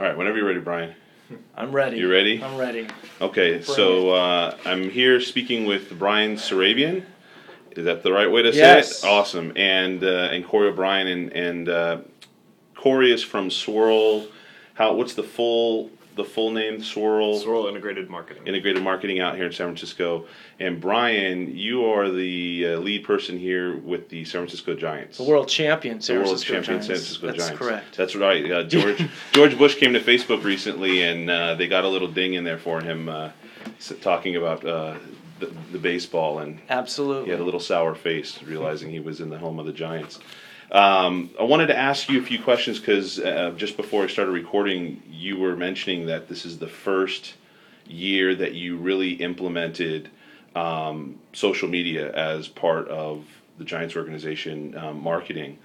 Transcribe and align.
All 0.00 0.06
right, 0.06 0.16
whenever 0.16 0.38
you're 0.38 0.46
ready, 0.46 0.60
Bryan. 0.60 0.94
I'm 1.54 1.72
ready. 1.72 1.98
You 1.98 2.10
ready? 2.10 2.42
I'm 2.42 2.56
ready. 2.56 2.86
Okay, 3.20 3.60
so 3.60 4.08
uh, 4.08 4.56
I'm 4.64 4.88
here 4.88 5.20
speaking 5.20 5.66
with 5.66 5.98
Bryan 5.98 6.36
Srabian. 6.36 7.04
Is 7.72 7.84
that 7.84 8.02
the 8.02 8.10
right 8.10 8.30
way 8.30 8.40
to 8.40 8.50
say 8.50 8.60
Yes. 8.60 9.04
it? 9.04 9.06
Awesome. 9.06 9.52
And 9.56 10.02
uh, 10.02 10.30
and 10.32 10.42
Cory 10.42 10.68
O'Brien 10.68 11.06
and 11.06 11.30
and 11.34 11.68
uh, 11.68 11.98
Cory 12.74 13.12
is 13.12 13.22
from 13.22 13.50
Swirl. 13.50 14.26
How? 14.72 14.94
What's 14.94 15.12
the 15.12 15.22
full 15.22 15.90
the 16.22 16.28
full 16.28 16.50
name? 16.50 16.82
Swirl. 16.82 17.38
Swirl 17.38 17.66
Integrated 17.66 18.10
Marketing. 18.10 18.46
Integrated 18.46 18.82
Marketing 18.82 19.20
out 19.20 19.36
here 19.36 19.46
in 19.46 19.52
San 19.52 19.66
Francisco. 19.68 20.26
And 20.58 20.80
Bryan, 20.80 21.56
you 21.56 21.86
are 21.86 22.10
the 22.10 22.66
uh, 22.66 22.78
lead 22.78 23.04
person 23.04 23.38
here 23.38 23.76
with 23.78 24.08
the 24.08 24.24
San 24.24 24.42
Francisco 24.42 24.74
Giants. 24.74 25.18
The 25.18 25.24
world 25.24 25.48
champion, 25.48 26.00
San 26.00 26.16
the 26.16 26.20
world 26.20 26.30
Francisco 26.30 26.54
champion 26.54 26.80
Giants. 26.82 26.86
San 26.86 26.96
Francisco 26.96 27.26
That's 27.26 27.38
Giants. 27.38 27.58
correct. 27.58 27.96
That's 27.96 28.16
right. 28.16 28.50
Uh, 28.50 28.62
George 28.64 29.08
George 29.32 29.56
Bush 29.58 29.76
came 29.76 29.92
to 29.94 30.00
Facebook 30.00 30.44
recently, 30.44 31.02
and 31.02 31.30
uh, 31.30 31.54
they 31.54 31.66
got 31.66 31.84
a 31.84 31.88
little 31.88 32.08
ding 32.08 32.34
in 32.34 32.44
there 32.44 32.58
for 32.58 32.80
him, 32.80 33.08
uh, 33.08 33.30
talking 34.00 34.36
about 34.36 34.64
uh, 34.64 34.96
the, 35.38 35.46
the 35.72 35.78
baseball, 35.78 36.40
and 36.40 36.60
Absolutely. 36.68 37.24
he 37.26 37.30
had 37.30 37.40
a 37.40 37.44
little 37.44 37.60
sour 37.60 37.94
face, 37.94 38.42
realizing 38.42 38.90
he 38.90 39.00
was 39.00 39.20
in 39.20 39.30
the 39.30 39.38
home 39.38 39.58
of 39.58 39.66
the 39.66 39.72
Giants. 39.72 40.20
Um, 40.72 41.30
I 41.38 41.42
wanted 41.42 41.66
to 41.68 41.76
ask 41.76 42.08
you 42.08 42.20
a 42.20 42.22
few 42.22 42.40
questions 42.40 42.78
because 42.78 43.18
uh, 43.18 43.52
just 43.56 43.76
before 43.76 44.04
I 44.04 44.06
started 44.06 44.30
recording, 44.30 45.02
you 45.10 45.36
were 45.36 45.56
mentioning 45.56 46.06
that 46.06 46.28
this 46.28 46.44
is 46.44 46.58
the 46.58 46.68
first 46.68 47.34
year 47.86 48.36
that 48.36 48.54
you 48.54 48.76
really 48.76 49.14
implemented 49.14 50.10
um, 50.54 51.18
social 51.32 51.68
media 51.68 52.12
as 52.12 52.46
part 52.46 52.86
of 52.88 53.24
the 53.58 53.64
Giants 53.64 53.96
organization 53.96 54.76
um, 54.76 55.02
marketing. 55.02 55.58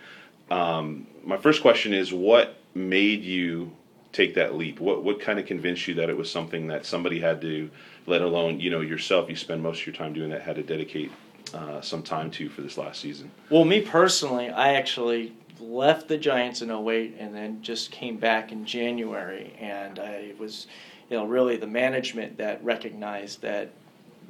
Um, 0.49 1.05
my 1.23 1.37
first 1.37 1.61
question 1.61 1.93
is, 1.93 2.11
what 2.11 2.57
made 2.73 3.23
you 3.23 3.71
take 4.11 4.33
that 4.35 4.55
leap? 4.55 4.79
What 4.79 5.03
what 5.03 5.19
kind 5.19 5.37
of 5.37 5.45
convinced 5.45 5.87
you 5.87 5.93
that 5.95 6.09
it 6.09 6.17
was 6.17 6.31
something 6.31 6.67
that 6.67 6.85
somebody 6.85 7.19
had 7.19 7.41
to, 7.41 7.69
let 8.07 8.21
alone 8.21 8.59
you 8.59 8.71
know 8.71 8.81
yourself, 8.81 9.29
you 9.29 9.35
spend 9.35 9.61
most 9.61 9.81
of 9.81 9.87
your 9.87 9.95
time 9.95 10.13
doing 10.13 10.31
that, 10.31 10.41
had 10.41 10.55
to 10.55 10.63
dedicate 10.63 11.11
uh, 11.53 11.81
some 11.81 12.03
time 12.03 12.31
to 12.31 12.49
for 12.49 12.61
this 12.61 12.77
last 12.77 13.01
season? 13.01 13.31
Well, 13.49 13.65
me 13.65 13.81
personally, 13.81 14.49
I 14.49 14.73
actually 14.73 15.33
left 15.59 16.07
the 16.07 16.17
Giants 16.17 16.61
in 16.61 16.69
08 16.69 17.15
and 17.19 17.33
then 17.33 17.61
just 17.61 17.91
came 17.91 18.17
back 18.17 18.51
in 18.51 18.65
January. 18.65 19.53
And 19.59 19.99
I 19.99 20.33
was, 20.37 20.67
you 21.09 21.17
know, 21.17 21.25
really 21.25 21.57
the 21.57 21.67
management 21.67 22.37
that 22.37 22.63
recognized 22.63 23.41
that, 23.41 23.71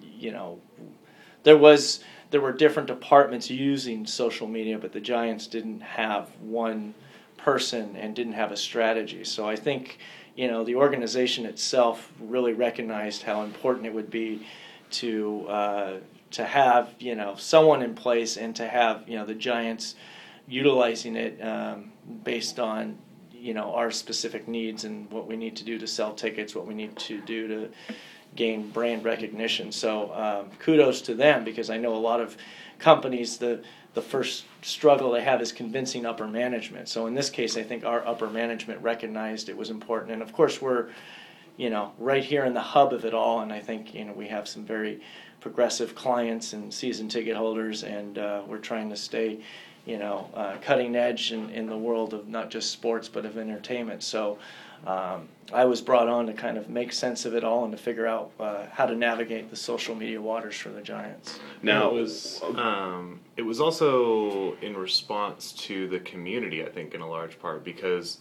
you 0.02 0.32
know, 0.32 0.60
there 1.44 1.58
was 1.58 2.04
there 2.32 2.42
were 2.42 2.52
different 2.52 2.88
departments 2.88 3.50
using 3.50 4.06
social 4.06 4.48
media, 4.48 4.78
but 4.78 4.92
the 4.92 5.00
Giants 5.00 5.48
didn't 5.48 5.82
have 5.82 6.30
one 6.42 6.94
person 7.38 7.96
and 7.96 8.16
didn't 8.16 8.34
have 8.34 8.52
a 8.52 8.58
strategy. 8.58 9.24
So 9.24 9.48
I 9.48 9.56
think, 9.56 10.00
you 10.36 10.48
know, 10.48 10.64
the 10.64 10.76
organization 10.76 11.46
itself 11.46 12.12
really 12.20 12.54
recognized 12.54 13.22
how 13.22 13.44
important 13.44 13.86
it 13.86 13.94
would 13.94 14.10
be 14.10 14.46
to 14.92 15.46
uh, 15.48 15.94
to 16.36 16.44
have 16.44 16.94
you 17.00 17.16
know 17.16 17.36
someone 17.38 17.82
in 17.82 17.96
place 17.96 18.36
and 18.36 18.56
to 18.58 18.68
have 18.68 19.08
you 19.08 19.18
know 19.18 19.26
the 19.26 19.34
Giants 19.34 19.96
utilizing 20.48 21.16
it 21.16 21.42
um, 21.42 21.92
based 22.24 22.60
on 22.60 22.98
you 23.32 23.54
know 23.54 23.74
our 23.74 23.90
specific 23.90 24.48
needs 24.48 24.84
and 24.84 25.10
what 25.12 25.28
we 25.28 25.38
need 25.38 25.56
to 25.56 25.64
do 25.64 25.78
to 25.80 25.88
sell 25.88 26.14
tickets, 26.14 26.54
what 26.54 26.68
we 26.68 26.74
need 26.74 26.96
to 26.98 27.22
do 27.22 27.48
to 27.48 27.70
gain 28.36 28.70
brand 28.70 29.06
recognition. 29.06 29.72
So 29.72 30.14
um, 30.14 30.52
kudos 30.60 31.02
to 31.04 31.16
them 31.16 31.46
because 31.46 31.70
I 31.70 31.78
know 31.78 31.96
a 31.96 31.98
lot 31.98 32.20
of 32.20 32.36
companies 32.80 33.38
the 33.38 33.64
the 33.94 34.02
first 34.02 34.44
struggle 34.62 35.12
they 35.12 35.24
have 35.24 35.42
is 35.42 35.54
convincing 35.54 36.06
upper 36.06 36.28
management. 36.28 36.90
So 36.90 37.08
in 37.08 37.14
this 37.14 37.30
case, 37.30 37.56
I 37.56 37.64
think 37.64 37.86
our 37.86 38.06
upper 38.06 38.30
management 38.30 38.82
recognized 38.82 39.48
it 39.48 39.56
was 39.56 39.70
important, 39.70 40.12
and 40.12 40.22
of 40.22 40.34
course 40.34 40.62
we're 40.62 40.90
you 41.56 41.70
know 41.70 41.94
right 41.98 42.26
here 42.26 42.44
in 42.44 42.54
the 42.54 42.68
hub 42.76 42.92
of 42.92 43.06
it 43.06 43.14
all, 43.14 43.40
and 43.40 43.54
I 43.54 43.62
think 43.62 43.96
you 43.96 44.04
know 44.04 44.12
we 44.12 44.28
have 44.28 44.50
some 44.50 44.66
very 44.66 45.00
progressive 45.40 45.96
clients 45.96 46.54
and 46.54 46.74
season 46.74 47.08
ticket 47.08 47.36
holders, 47.36 47.84
and 47.84 48.18
uh, 48.18 48.42
we're 48.48 48.58
trying 48.58 48.90
to 48.90 48.96
stay 48.96 49.40
you 49.86 49.98
know 49.98 50.30
uh, 50.34 50.58
cutting 50.62 50.96
edge 50.96 51.32
in, 51.32 51.50
in 51.52 51.68
the 51.68 51.78
world 51.78 52.14
of 52.14 52.28
not 52.28 52.50
just 52.50 52.72
sports 52.72 53.08
but 53.08 53.26
of 53.26 53.38
entertainment. 53.38 54.04
So. 54.04 54.38
Um, 54.86 55.30
I 55.54 55.66
was 55.66 55.82
brought 55.82 56.08
on 56.08 56.28
to 56.28 56.34
kind 56.34 56.58
of 56.58 56.70
make 56.70 56.92
sense 56.92 57.26
of 57.26 57.34
it 57.34 57.44
all 57.44 57.64
and 57.64 57.72
to 57.72 57.78
figure 57.78 58.06
out 58.06 58.32
uh, 58.40 58.66
how 58.72 58.86
to 58.86 58.96
navigate 58.96 59.50
the 59.50 59.56
social 59.56 59.96
media 59.96 60.22
waters 60.22 60.56
for 60.58 60.70
the 60.70 60.82
Giants. 60.82 61.40
Now, 61.64 61.90
it 61.90 61.94
was 61.94 62.42
um, 62.56 63.20
it 63.38 63.42
was 63.42 63.60
also 63.60 64.56
in 64.62 64.76
response 64.76 65.54
to 65.54 65.88
the 65.88 66.00
community, 66.00 66.64
I 66.64 66.70
think, 66.70 66.94
in 66.94 67.02
a 67.02 67.10
large 67.10 67.40
part 67.40 67.64
because 67.64 68.20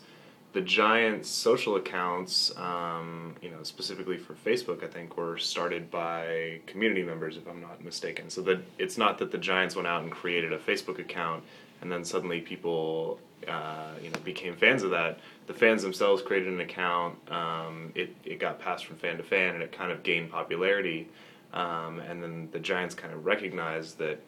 the 0.55 0.61
Giants' 0.61 1.29
social 1.29 1.77
accounts, 1.77 2.57
um, 2.57 3.35
you 3.43 3.51
know, 3.51 3.63
specifically 3.65 4.17
for 4.17 4.35
Facebook, 4.35 4.85
I 4.85 4.87
think, 4.87 5.17
were 5.17 5.37
started 5.37 5.91
by 5.91 6.61
community 6.67 7.03
members, 7.03 7.37
if 7.37 7.47
I'm 7.47 7.61
not 7.61 7.85
mistaken. 7.85 8.31
So 8.31 8.41
that 8.43 8.61
it's 8.79 8.97
not 8.97 9.19
that 9.19 9.33
the 9.33 9.39
Giants 9.39 9.75
went 9.75 9.89
out 9.89 10.03
and 10.03 10.13
created 10.13 10.53
a 10.53 10.59
Facebook 10.59 10.99
account 11.01 11.43
and 11.85 11.93
then 11.93 12.05
suddenly 12.05 12.41
people, 12.41 13.19
uh, 13.47 13.93
you 14.03 14.11
know, 14.11 14.19
became 14.21 14.57
fans 14.57 14.83
of 14.83 14.91
that. 14.93 15.19
The 15.47 15.55
fans 15.55 15.83
themselves 15.83 16.23
created 16.23 16.49
an 16.49 16.61
account. 16.61 17.17
Um, 17.31 17.93
it 17.95 18.15
it 18.25 18.39
got 18.41 18.59
passed 18.59 18.87
from 18.87 18.97
fan 18.97 19.19
to 19.19 19.23
fan, 19.23 19.55
and 19.55 19.63
it 19.63 19.71
kind 19.71 19.93
of 19.93 20.03
gained 20.03 20.31
popularity. 20.31 21.09
Um, 21.53 22.01
and 22.01 22.23
then 22.23 22.49
the 22.53 22.59
Giants 22.59 22.95
kind 22.95 23.13
of 23.13 23.27
recognized 23.27 23.99
that 23.99 24.19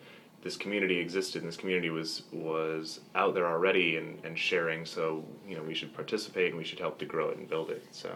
this 0.46 0.56
community 0.56 1.00
existed 1.00 1.42
and 1.42 1.48
this 1.48 1.56
community 1.56 1.90
was 1.90 2.22
was 2.30 3.00
out 3.16 3.34
there 3.34 3.48
already 3.48 3.96
and, 3.96 4.24
and 4.24 4.38
sharing. 4.38 4.86
So 4.86 5.24
you 5.46 5.56
know 5.56 5.62
we 5.62 5.74
should 5.74 5.92
participate 5.92 6.50
and 6.50 6.56
we 6.56 6.62
should 6.62 6.78
help 6.78 7.00
to 7.00 7.04
grow 7.04 7.30
it 7.30 7.36
and 7.36 7.50
build 7.50 7.70
it. 7.70 7.84
So 7.90 8.10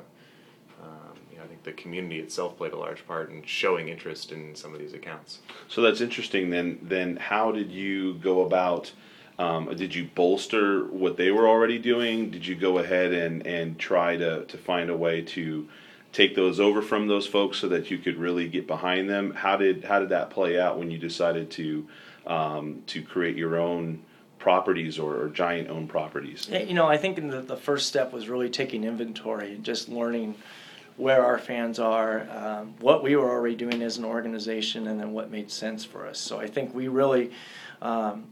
um, 0.80 1.18
you 1.32 1.38
know 1.38 1.44
I 1.44 1.48
think 1.48 1.64
the 1.64 1.72
community 1.72 2.20
itself 2.20 2.56
played 2.56 2.72
a 2.72 2.78
large 2.78 3.04
part 3.04 3.30
in 3.30 3.42
showing 3.42 3.88
interest 3.88 4.30
in 4.30 4.54
some 4.54 4.72
of 4.72 4.78
these 4.78 4.94
accounts. 4.94 5.40
So 5.66 5.82
that's 5.82 6.00
interesting. 6.00 6.50
Then, 6.50 6.78
then 6.82 7.16
how 7.16 7.50
did 7.50 7.72
you 7.72 8.14
go 8.14 8.46
about? 8.46 8.92
Um, 9.40 9.74
did 9.74 9.92
you 9.94 10.08
bolster 10.14 10.84
what 10.84 11.16
they 11.16 11.30
were 11.30 11.48
already 11.48 11.78
doing? 11.78 12.30
Did 12.30 12.46
you 12.46 12.54
go 12.54 12.78
ahead 12.78 13.14
and, 13.14 13.44
and 13.46 13.78
try 13.78 14.18
to, 14.18 14.44
to 14.44 14.58
find 14.58 14.90
a 14.90 14.96
way 14.96 15.22
to 15.22 15.66
take 16.12 16.36
those 16.36 16.60
over 16.60 16.82
from 16.82 17.06
those 17.06 17.26
folks 17.26 17.56
so 17.56 17.66
that 17.68 17.90
you 17.90 17.96
could 17.96 18.16
really 18.18 18.48
get 18.48 18.66
behind 18.66 19.08
them? 19.08 19.32
How 19.32 19.56
did 19.56 19.84
how 19.84 19.98
did 19.98 20.10
that 20.10 20.28
play 20.30 20.60
out 20.60 20.78
when 20.78 20.90
you 20.90 20.98
decided 20.98 21.50
to 21.52 21.86
um, 22.30 22.82
to 22.86 23.02
create 23.02 23.36
your 23.36 23.56
own 23.56 24.02
properties 24.38 24.98
or, 24.98 25.22
or 25.22 25.28
giant 25.28 25.68
owned 25.68 25.88
properties? 25.88 26.48
You 26.48 26.72
know, 26.72 26.86
I 26.86 26.96
think 26.96 27.18
in 27.18 27.28
the, 27.28 27.42
the 27.42 27.56
first 27.56 27.88
step 27.88 28.12
was 28.12 28.28
really 28.28 28.48
taking 28.48 28.84
inventory 28.84 29.54
and 29.54 29.64
just 29.64 29.88
learning 29.88 30.36
where 30.96 31.24
our 31.24 31.38
fans 31.38 31.78
are, 31.78 32.28
um, 32.30 32.74
what 32.80 33.02
we 33.02 33.16
were 33.16 33.28
already 33.28 33.56
doing 33.56 33.82
as 33.82 33.98
an 33.98 34.04
organization, 34.04 34.86
and 34.86 35.00
then 35.00 35.12
what 35.12 35.30
made 35.30 35.50
sense 35.50 35.84
for 35.84 36.06
us. 36.06 36.18
So 36.18 36.38
I 36.38 36.46
think 36.46 36.74
we 36.74 36.88
really, 36.88 37.30
um, 37.80 38.26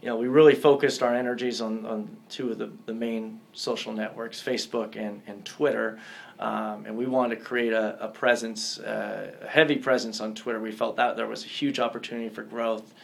you 0.00 0.08
know, 0.08 0.16
we 0.16 0.26
really 0.26 0.54
focused 0.54 1.02
our 1.02 1.14
energies 1.14 1.60
on, 1.60 1.84
on 1.84 2.16
two 2.28 2.50
of 2.50 2.58
the, 2.58 2.70
the 2.86 2.94
main 2.94 3.40
social 3.52 3.92
networks, 3.92 4.42
Facebook 4.42 4.96
and, 4.96 5.20
and 5.26 5.44
Twitter. 5.44 5.98
Um, 6.38 6.86
and 6.86 6.96
we 6.96 7.06
wanted 7.06 7.36
to 7.36 7.44
create 7.44 7.72
a, 7.72 8.02
a 8.02 8.08
presence, 8.08 8.78
uh, 8.78 9.34
a 9.42 9.46
heavy 9.46 9.76
presence 9.76 10.20
on 10.20 10.34
Twitter. 10.34 10.60
We 10.60 10.72
felt 10.72 10.96
that 10.96 11.16
there 11.16 11.26
was 11.26 11.44
a 11.44 11.48
huge 11.48 11.78
opportunity 11.80 12.28
for 12.28 12.42
growth. 12.42 12.94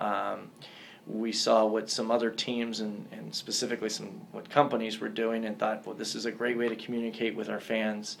Um, 0.00 0.50
we 1.06 1.32
saw 1.32 1.64
what 1.64 1.90
some 1.90 2.10
other 2.10 2.30
teams 2.30 2.80
and, 2.80 3.06
and 3.12 3.34
specifically 3.34 3.88
some 3.88 4.20
what 4.32 4.48
companies 4.48 5.00
were 5.00 5.08
doing 5.08 5.44
and 5.44 5.58
thought, 5.58 5.86
well, 5.86 5.94
this 5.94 6.14
is 6.14 6.26
a 6.26 6.32
great 6.32 6.56
way 6.56 6.68
to 6.68 6.76
communicate 6.76 7.34
with 7.34 7.48
our 7.48 7.60
fans, 7.60 8.18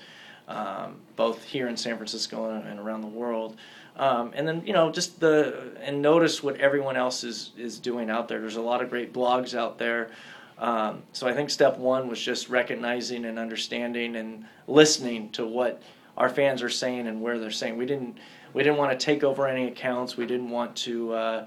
um, 0.48 0.96
both 1.16 1.44
here 1.44 1.68
in 1.68 1.76
San 1.76 1.96
Francisco 1.96 2.50
and, 2.50 2.66
and 2.66 2.80
around 2.80 3.02
the 3.02 3.06
world. 3.06 3.56
Um, 3.96 4.32
and 4.34 4.46
then 4.46 4.62
you 4.66 4.72
know 4.72 4.90
just 4.90 5.20
the 5.20 5.72
and 5.82 6.00
notice 6.00 6.42
what 6.42 6.56
everyone 6.56 6.96
else 6.96 7.22
is 7.22 7.52
is 7.58 7.78
doing 7.78 8.08
out 8.08 8.28
there. 8.28 8.40
There's 8.40 8.56
a 8.56 8.62
lot 8.62 8.82
of 8.82 8.90
great 8.90 9.12
blogs 9.12 9.54
out 9.54 9.78
there. 9.78 10.10
Um, 10.58 11.02
so 11.12 11.26
I 11.26 11.32
think 11.32 11.50
step 11.50 11.78
one 11.78 12.08
was 12.08 12.20
just 12.20 12.48
recognizing 12.48 13.24
and 13.24 13.38
understanding 13.38 14.16
and 14.16 14.44
listening 14.66 15.30
to 15.30 15.46
what 15.46 15.82
our 16.16 16.28
fans 16.28 16.62
are 16.62 16.68
saying 16.68 17.06
and 17.08 17.22
where 17.22 17.38
they're 17.38 17.50
saying. 17.50 17.76
We 17.76 17.86
didn't 17.86 18.18
we 18.52 18.62
didn't 18.62 18.78
want 18.78 18.98
to 18.98 19.04
take 19.04 19.22
over 19.22 19.46
any 19.46 19.68
accounts. 19.68 20.16
We 20.16 20.26
didn't 20.26 20.50
want 20.50 20.76
to. 20.76 21.12
Uh, 21.12 21.46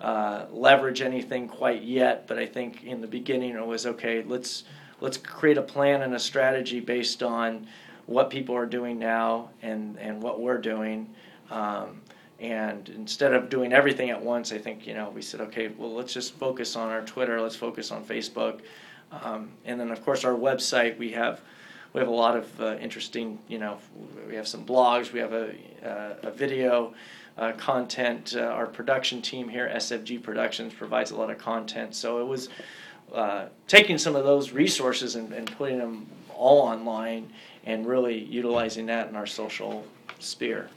uh, 0.00 0.46
leverage 0.50 1.00
anything 1.00 1.48
quite 1.48 1.82
yet, 1.82 2.26
but 2.26 2.38
I 2.38 2.46
think 2.46 2.84
in 2.84 3.00
the 3.00 3.06
beginning 3.06 3.54
it 3.54 3.66
was 3.66 3.86
okay. 3.86 4.22
Let's 4.22 4.64
let's 5.00 5.16
create 5.16 5.58
a 5.58 5.62
plan 5.62 6.02
and 6.02 6.14
a 6.14 6.18
strategy 6.18 6.80
based 6.80 7.22
on 7.22 7.66
what 8.06 8.30
people 8.30 8.54
are 8.54 8.66
doing 8.66 8.98
now 8.98 9.50
and 9.62 9.98
and 9.98 10.22
what 10.22 10.40
we're 10.40 10.58
doing. 10.58 11.08
Um, 11.50 12.02
and 12.38 12.88
instead 12.90 13.32
of 13.32 13.48
doing 13.48 13.72
everything 13.72 14.10
at 14.10 14.20
once, 14.20 14.52
I 14.52 14.58
think 14.58 14.86
you 14.86 14.92
know 14.92 15.10
we 15.10 15.22
said, 15.22 15.40
okay, 15.40 15.68
well 15.68 15.94
let's 15.94 16.12
just 16.12 16.34
focus 16.34 16.76
on 16.76 16.90
our 16.90 17.02
Twitter, 17.02 17.40
let's 17.40 17.56
focus 17.56 17.90
on 17.90 18.04
Facebook, 18.04 18.60
um, 19.10 19.50
and 19.64 19.80
then 19.80 19.90
of 19.90 20.04
course 20.04 20.24
our 20.24 20.34
website. 20.34 20.98
We 20.98 21.12
have 21.12 21.40
we 21.94 22.00
have 22.00 22.08
a 22.08 22.14
lot 22.14 22.36
of 22.36 22.60
uh, 22.60 22.76
interesting, 22.76 23.38
you 23.48 23.58
know, 23.58 23.78
we 24.28 24.34
have 24.34 24.46
some 24.46 24.66
blogs, 24.66 25.12
we 25.12 25.20
have 25.20 25.32
a 25.32 25.54
uh, 25.82 26.28
a 26.28 26.30
video 26.30 26.92
uh, 27.38 27.52
content. 27.52 28.34
Uh, 28.36 28.42
our 28.42 28.66
production 28.66 29.22
team 29.22 29.48
here, 29.48 29.70
SFG 29.74 30.22
Productions, 30.22 30.74
provides 30.74 31.10
a 31.10 31.16
lot 31.16 31.30
of 31.30 31.38
content. 31.38 31.94
So 31.94 32.20
it 32.20 32.26
was 32.26 32.48
uh, 33.12 33.46
taking 33.68 33.98
some 33.98 34.16
of 34.16 34.24
those 34.24 34.52
resources 34.52 35.16
and, 35.16 35.32
and 35.32 35.50
putting 35.56 35.78
them 35.78 36.06
all 36.34 36.60
online 36.60 37.32
and 37.64 37.86
really 37.86 38.18
utilizing 38.18 38.86
that 38.86 39.08
in 39.08 39.16
our 39.16 39.26
social 39.26 39.84
sphere. 40.18 40.68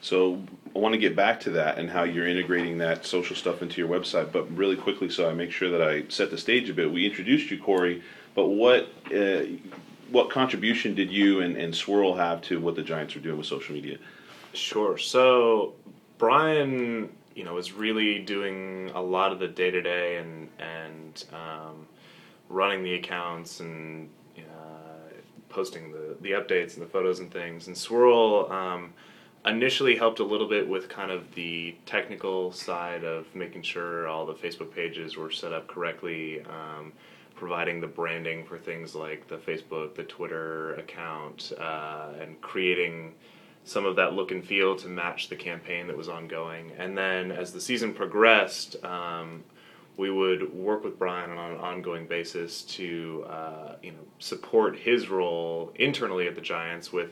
So 0.00 0.42
I 0.74 0.78
want 0.78 0.92
to 0.92 0.98
get 0.98 1.16
back 1.16 1.40
to 1.40 1.50
that 1.50 1.78
and 1.78 1.90
how 1.90 2.04
you're 2.04 2.26
integrating 2.26 2.78
that 2.78 3.06
social 3.06 3.34
stuff 3.34 3.62
into 3.62 3.80
your 3.80 3.88
website. 3.88 4.32
But 4.32 4.50
really 4.56 4.76
quickly, 4.76 5.08
so 5.08 5.28
I 5.28 5.32
make 5.32 5.50
sure 5.50 5.70
that 5.70 5.82
I 5.82 6.04
set 6.08 6.30
the 6.30 6.38
stage 6.38 6.68
a 6.68 6.74
bit. 6.74 6.90
We 6.90 7.06
introduced 7.06 7.50
you, 7.50 7.58
Cory, 7.58 8.02
but 8.34 8.48
what 8.48 8.88
uh, 9.14 9.42
what 10.10 10.30
contribution 10.30 10.94
did 10.94 11.10
you 11.10 11.40
and, 11.40 11.56
and 11.56 11.74
Swirl 11.74 12.14
have 12.14 12.40
to 12.42 12.60
what 12.60 12.76
the 12.76 12.82
Giants 12.82 13.14
are 13.16 13.20
doing 13.20 13.36
with 13.36 13.46
social 13.46 13.74
media? 13.74 13.98
Sure. 14.52 14.98
So 14.98 15.74
Bryan, 16.18 17.10
you 17.34 17.44
know, 17.44 17.56
is 17.58 17.72
really 17.72 18.18
doing 18.20 18.90
a 18.94 19.00
lot 19.00 19.32
of 19.32 19.38
the 19.38 19.48
day 19.48 19.70
to 19.70 19.80
day 19.80 20.16
and 20.16 20.48
and 20.58 21.24
um, 21.32 21.86
running 22.48 22.82
the 22.82 22.94
accounts 22.94 23.60
and 23.60 24.08
uh, 24.36 25.12
posting 25.48 25.92
the 25.92 26.16
the 26.20 26.32
updates 26.32 26.74
and 26.74 26.82
the 26.82 26.90
photos 26.90 27.20
and 27.20 27.30
things. 27.30 27.66
And 27.66 27.76
Swirl. 27.76 28.50
Um, 28.50 28.92
initially 29.46 29.96
helped 29.96 30.18
a 30.18 30.24
little 30.24 30.48
bit 30.48 30.68
with 30.68 30.88
kind 30.88 31.10
of 31.10 31.34
the 31.34 31.74
technical 31.86 32.52
side 32.52 33.04
of 33.04 33.32
making 33.34 33.62
sure 33.62 34.06
all 34.08 34.26
the 34.26 34.34
Facebook 34.34 34.74
pages 34.74 35.16
were 35.16 35.30
set 35.30 35.52
up 35.52 35.66
correctly, 35.68 36.42
um, 36.42 36.92
providing 37.34 37.80
the 37.80 37.86
branding 37.86 38.44
for 38.44 38.58
things 38.58 38.94
like 38.94 39.26
the 39.28 39.36
Facebook, 39.36 39.94
the 39.94 40.02
Twitter 40.04 40.74
account, 40.74 41.52
uh, 41.58 42.10
and 42.20 42.40
creating 42.40 43.14
some 43.68 43.84
of 43.84 43.96
that 43.96 44.14
look 44.14 44.30
and 44.30 44.44
feel 44.44 44.74
to 44.76 44.88
match 44.88 45.28
the 45.28 45.36
campaign 45.36 45.86
that 45.88 45.96
was 45.96 46.08
ongoing. 46.08 46.72
And 46.78 46.96
then 46.96 47.30
as 47.30 47.52
the 47.52 47.60
season 47.60 47.92
progressed, 47.92 48.82
um, 48.84 49.44
we 49.98 50.10
would 50.10 50.54
work 50.54 50.84
with 50.84 50.98
Bryan 50.98 51.30
on 51.32 51.52
an 51.52 51.58
ongoing 51.58 52.06
basis 52.06 52.62
to 52.62 53.26
uh, 53.28 53.74
you 53.82 53.90
know 53.92 54.04
support 54.18 54.78
his 54.78 55.08
role 55.08 55.72
internally 55.74 56.26
at 56.26 56.34
the 56.34 56.40
Giants 56.40 56.92
with 56.92 57.10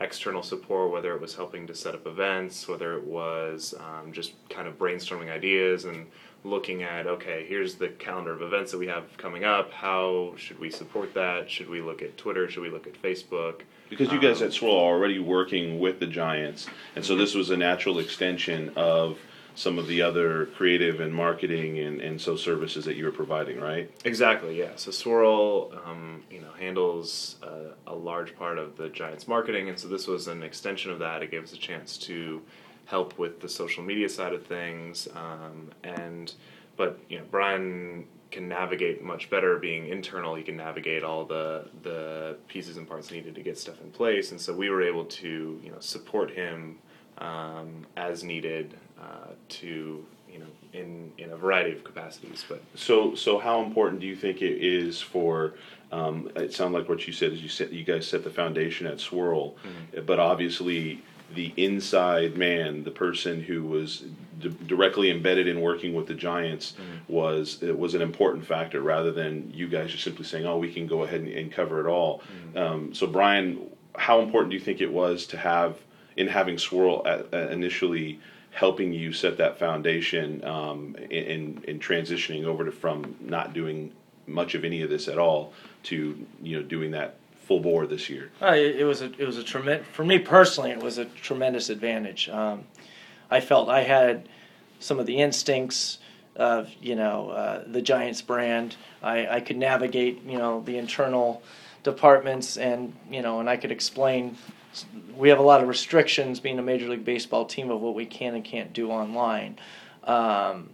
external 0.00 0.42
support, 0.42 0.92
whether 0.92 1.14
it 1.14 1.20
was 1.20 1.34
helping 1.34 1.66
to 1.66 1.74
set 1.74 1.94
up 1.94 2.06
events, 2.06 2.68
whether 2.68 2.96
it 2.96 3.04
was 3.04 3.74
um, 3.80 4.12
just 4.12 4.34
kind 4.50 4.68
of 4.68 4.78
brainstorming 4.78 5.30
ideas 5.30 5.86
and 5.86 6.06
looking 6.44 6.82
at, 6.82 7.06
okay, 7.06 7.46
here's 7.48 7.74
the 7.76 7.88
calendar 7.88 8.32
of 8.32 8.42
events 8.42 8.70
that 8.70 8.78
we 8.78 8.86
have 8.86 9.04
coming 9.16 9.44
up. 9.44 9.72
How 9.72 10.34
should 10.36 10.60
we 10.60 10.70
support 10.70 11.14
that? 11.14 11.50
Should 11.50 11.68
we 11.68 11.80
look 11.80 12.02
at 12.02 12.16
Twitter? 12.18 12.48
Should 12.48 12.62
we 12.62 12.70
look 12.70 12.86
at 12.86 13.00
Facebook? 13.00 13.62
Because 13.88 14.10
you 14.10 14.20
guys 14.20 14.42
at 14.42 14.52
Swirl 14.52 14.74
are 14.74 14.94
already 14.94 15.18
working 15.18 15.78
with 15.78 16.00
the 16.00 16.06
Giants, 16.06 16.66
and 16.96 17.04
so 17.04 17.16
this 17.16 17.34
was 17.34 17.50
a 17.50 17.56
natural 17.56 17.98
extension 17.98 18.72
of 18.76 19.18
some 19.56 19.78
of 19.78 19.86
the 19.86 20.02
other 20.02 20.46
creative 20.46 21.00
and 21.00 21.12
marketing 21.12 21.78
and, 21.78 22.00
and 22.00 22.20
so 22.20 22.36
services 22.36 22.84
that 22.84 22.94
you 22.96 23.04
were 23.06 23.10
providing, 23.10 23.58
right? 23.58 23.90
Exactly, 24.04 24.58
yeah. 24.58 24.72
So 24.76 24.90
Swirl, 24.90 25.72
um, 25.86 26.22
you 26.30 26.42
know, 26.42 26.52
handles 26.58 27.36
uh, 27.42 27.72
a 27.86 27.94
large 27.94 28.36
part 28.36 28.58
of 28.58 28.76
the 28.76 28.90
Giants' 28.90 29.26
marketing, 29.26 29.70
and 29.70 29.78
so 29.78 29.88
this 29.88 30.06
was 30.06 30.28
an 30.28 30.42
extension 30.42 30.90
of 30.90 30.98
that. 30.98 31.22
It 31.22 31.30
gave 31.30 31.42
us 31.42 31.54
a 31.54 31.58
chance 31.58 31.96
to 31.98 32.42
help 32.84 33.18
with 33.18 33.40
the 33.40 33.48
social 33.48 33.82
media 33.82 34.08
side 34.08 34.34
of 34.34 34.46
things, 34.46 35.08
um, 35.14 35.70
and 35.82 36.34
but 36.76 36.98
you 37.08 37.18
know, 37.18 37.24
Bryan 37.30 38.06
can 38.36 38.48
navigate 38.48 39.02
much 39.02 39.30
better 39.30 39.56
being 39.56 39.88
internal. 39.88 40.34
He 40.34 40.42
can 40.42 40.58
navigate 40.58 41.02
all 41.02 41.24
the 41.24 41.64
the 41.82 42.36
pieces 42.48 42.76
and 42.76 42.86
parts 42.86 43.10
needed 43.10 43.34
to 43.34 43.40
get 43.40 43.56
stuff 43.56 43.80
in 43.80 43.90
place, 43.90 44.30
and 44.30 44.38
so 44.38 44.52
we 44.52 44.68
were 44.68 44.82
able 44.82 45.06
to 45.06 45.58
you 45.64 45.70
know 45.70 45.80
support 45.80 46.30
him 46.30 46.78
um, 47.16 47.86
as 47.96 48.22
needed 48.22 48.74
uh, 49.00 49.32
to 49.48 50.04
you 50.30 50.38
know 50.38 50.46
in 50.74 51.10
in 51.16 51.30
a 51.32 51.36
variety 51.36 51.72
of 51.72 51.82
capacities, 51.82 52.44
but. 52.46 52.60
So, 52.74 53.14
so 53.14 53.38
how 53.38 53.62
important 53.62 54.02
do 54.02 54.06
you 54.06 54.16
think 54.16 54.42
it 54.42 54.62
is 54.62 55.00
for? 55.00 55.54
Um, 55.90 56.30
it 56.36 56.52
sounded 56.52 56.76
like 56.78 56.90
what 56.90 57.06
you 57.06 57.14
said 57.14 57.32
is 57.32 57.40
you 57.40 57.48
said 57.48 57.72
you 57.72 57.84
guys 57.84 58.06
set 58.06 58.22
the 58.22 58.30
foundation 58.30 58.86
at 58.86 59.00
Swirl, 59.00 59.56
but 60.04 60.18
obviously 60.18 61.00
the 61.34 61.54
inside 61.56 62.36
man, 62.36 62.84
the 62.84 62.90
person 62.90 63.40
who 63.40 63.62
was 63.62 64.04
d- 64.38 64.54
directly 64.66 65.10
embedded 65.10 65.48
in 65.48 65.60
working 65.60 65.94
with 65.94 66.06
the 66.06 66.14
Giants, 66.14 66.74
was 67.08 67.62
it 67.62 67.78
was 67.78 67.94
an 67.94 68.02
important 68.02 68.44
factor 68.44 68.80
rather 68.80 69.12
than 69.12 69.50
you 69.54 69.68
guys 69.68 69.90
just 69.90 70.04
simply 70.04 70.24
saying, 70.24 70.46
"Oh, 70.46 70.58
we 70.58 70.72
can 70.72 70.86
go 70.86 71.02
ahead 71.02 71.20
and, 71.20 71.28
and 71.30 71.52
cover 71.52 71.80
it 71.80 71.88
all." 71.88 72.22
Um, 72.54 72.94
so, 72.94 73.06
Bryan, 73.06 73.70
how 73.96 74.20
important 74.20 74.50
do 74.50 74.56
you 74.56 74.62
think 74.62 74.80
it 74.80 74.92
was 74.92 75.26
to 75.28 75.36
have 75.36 75.76
in 76.16 76.28
having 76.28 76.58
Swirl 76.58 77.02
at, 77.06 77.32
uh, 77.32 77.48
initially? 77.48 78.20
helping 78.52 78.90
you 78.90 79.12
set 79.12 79.36
that 79.36 79.58
foundation 79.58 80.42
um, 80.42 80.96
in, 81.10 81.62
in 81.68 81.78
transitioning 81.78 82.46
over 82.46 82.64
to 82.64 82.72
from 82.72 83.14
not 83.20 83.52
doing 83.52 83.92
much 84.26 84.54
of 84.54 84.64
any 84.64 84.80
of 84.80 84.88
this 84.88 85.08
at 85.08 85.18
all 85.18 85.52
to 85.82 86.26
you 86.42 86.56
know 86.56 86.62
doing 86.62 86.90
that 86.90 87.16
full 87.46 87.60
bore 87.60 87.86
this 87.86 88.08
year. 88.10 88.30
Uh, 88.42 88.52
it, 88.52 88.76
it 88.76 88.84
was 88.84 89.02
a 89.02 89.12
it 89.18 89.26
was 89.26 89.38
a 89.38 89.44
tremendous 89.44 89.86
for 89.92 90.04
me 90.04 90.18
personally. 90.18 90.70
It 90.70 90.82
was 90.82 90.98
a 90.98 91.04
tremendous 91.04 91.70
advantage. 91.70 92.28
Um, 92.28 92.64
I 93.30 93.40
felt 93.40 93.68
I 93.68 93.82
had 93.82 94.28
some 94.78 94.98
of 94.98 95.06
the 95.06 95.18
instincts 95.18 95.98
of 96.34 96.70
you 96.80 96.94
know 96.94 97.30
uh, 97.30 97.64
the 97.66 97.82
Giants 97.82 98.22
brand. 98.22 98.76
I, 99.02 99.26
I 99.26 99.40
could 99.40 99.56
navigate 99.56 100.22
you 100.24 100.38
know 100.38 100.62
the 100.62 100.78
internal 100.78 101.42
departments 101.82 102.56
and 102.56 102.94
you 103.10 103.22
know 103.22 103.40
and 103.40 103.48
I 103.48 103.56
could 103.56 103.72
explain. 103.72 104.36
We 105.16 105.30
have 105.30 105.38
a 105.38 105.42
lot 105.42 105.62
of 105.62 105.68
restrictions 105.68 106.38
being 106.38 106.58
a 106.58 106.62
Major 106.62 106.88
League 106.88 107.04
Baseball 107.04 107.46
team 107.46 107.70
of 107.70 107.80
what 107.80 107.94
we 107.94 108.04
can 108.04 108.34
and 108.34 108.44
can't 108.44 108.74
do 108.74 108.90
online. 108.90 109.58
Um, 110.04 110.68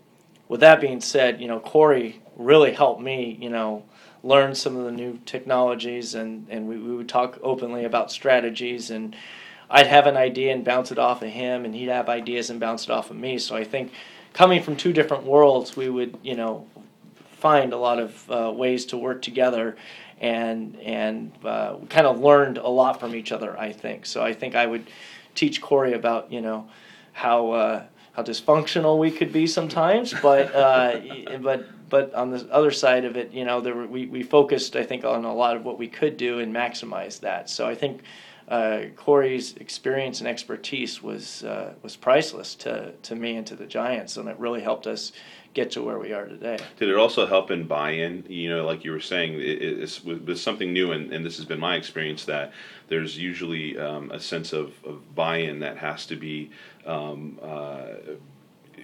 with 0.49 0.59
that 0.61 0.81
being 0.81 1.01
said, 1.01 1.41
you 1.41 1.49
know 1.49 1.61
Cory 1.61 2.21
really 2.37 2.73
helped 2.73 3.01
me. 3.01 3.39
You 3.41 3.51
know 3.51 3.85
learn 4.23 4.55
some 4.55 4.77
of 4.77 4.85
the 4.85 4.93
new 4.93 5.19
technologies 5.27 6.15
and, 6.15 6.47
and 6.49 6.69
we, 6.69 6.79
we 6.79 6.95
would 6.95 7.09
talk 7.09 7.39
openly 7.43 7.85
about 7.85 8.11
strategies 8.11 8.91
and 8.91 9.17
I'd 9.75 9.87
have 9.87 10.07
an 10.07 10.19
idea 10.19 10.53
and 10.53 10.63
bounce 10.65 10.93
it 10.93 10.99
off 10.99 11.23
of 11.23 11.31
him 11.31 11.65
and 11.65 11.75
he'd 11.75 11.89
have 11.89 12.11
ideas 12.11 12.51
and 12.51 12.61
bounce 12.61 12.85
it 12.85 12.91
off 12.91 13.11
of 13.11 13.17
me. 13.17 13.39
So 13.39 13.57
I 13.57 13.65
think 13.65 13.91
coming 14.35 14.63
from 14.63 14.77
two 14.77 14.93
different 14.93 15.25
worlds, 15.25 15.77
we 15.77 15.89
would, 15.89 16.19
you 16.23 16.37
know, 16.37 16.67
find 17.39 17.73
a 17.73 17.79
lot 17.79 17.99
of 17.99 18.31
uh, 18.31 18.53
ways 18.55 18.85
to 18.87 18.97
work 18.99 19.23
together 19.23 19.77
and 20.21 20.79
and 20.81 21.33
uh, 21.45 21.77
kind 21.89 22.07
of 22.07 22.21
learned 22.21 22.59
a 22.59 22.69
lot 22.69 23.01
from 23.01 23.15
each 23.15 23.33
other, 23.33 23.59
I 23.59 23.73
think. 23.73 24.07
So 24.07 24.23
I 24.23 24.35
think 24.35 24.55
I 24.55 24.67
would 24.67 24.89
teach 25.35 25.61
Cory 25.61 25.95
about, 25.95 26.31
you 26.31 26.43
know, 26.43 26.69
how 27.13 27.51
uh, 27.51 27.85
how 28.13 28.23
dysfunctional 28.23 28.99
we 28.99 29.11
could 29.11 29.33
be 29.33 29.47
sometimes, 29.47 30.15
but 30.23 30.55
uh, 30.55 31.01
but 31.41 31.67
but 31.89 32.15
on 32.15 32.31
the 32.31 32.47
other 32.53 32.71
side 32.71 33.05
of 33.05 33.17
it, 33.17 33.33
you 33.33 33.45
know, 33.45 33.61
there 33.61 33.75
were, 33.75 33.87
we 33.87 34.07
we 34.07 34.23
focused, 34.23 34.77
I 34.77 34.85
think, 34.85 35.05
on 35.05 35.25
a 35.25 35.35
lot 35.35 35.57
of 35.57 35.65
what 35.65 35.79
we 35.79 35.89
could 35.89 36.17
do 36.17 36.39
and 36.39 36.55
maximize 36.55 37.21
that. 37.21 37.51
So 37.51 37.67
I 37.67 37.75
think 37.75 38.03
uh, 38.49 38.83
Cory's 38.97 39.55
experience 39.57 40.21
and 40.21 40.29
expertise 40.29 41.03
was 41.03 41.45
uh, 41.45 41.75
was 41.83 41.97
priceless 41.97 42.55
to 42.57 42.93
to 43.03 43.17
me 43.17 43.37
and 43.37 43.47
to 43.47 43.57
the 43.57 43.67
Giants, 43.67 44.17
and 44.17 44.29
it 44.29 44.39
really 44.39 44.63
helped 44.63 44.87
us 44.87 45.13
get 45.55 45.71
to 45.71 45.83
where 45.83 45.99
we 45.99 46.13
are 46.13 46.27
today. 46.27 46.59
Did 46.79 46.89
it 46.89 46.97
also 46.97 47.27
help 47.27 47.51
in 47.51 47.67
buy-in? 47.67 48.25
You 48.29 48.49
know, 48.49 48.65
like 48.65 48.85
you 48.85 48.91
were 48.91 49.01
saying, 49.01 49.35
it, 49.35 49.63
it's 49.63 50.41
something 50.41 50.73
new, 50.73 50.93
and, 50.93 51.13
and 51.13 51.25
this 51.25 51.37
has 51.37 51.45
been 51.45 51.61
my 51.61 51.77
experience 51.77 52.25
that 52.25 52.53
there's 52.89 53.19
usually 53.19 53.79
um, 53.79 54.11
a 54.11 54.19
sense 54.19 54.53
of, 54.53 54.73
of 54.85 55.15
buy-in 55.15 55.61
that 55.61 55.77
has 55.77 56.07
to 56.07 56.17
be. 56.17 56.51
Um, 56.87 57.39
uh, 57.43 58.15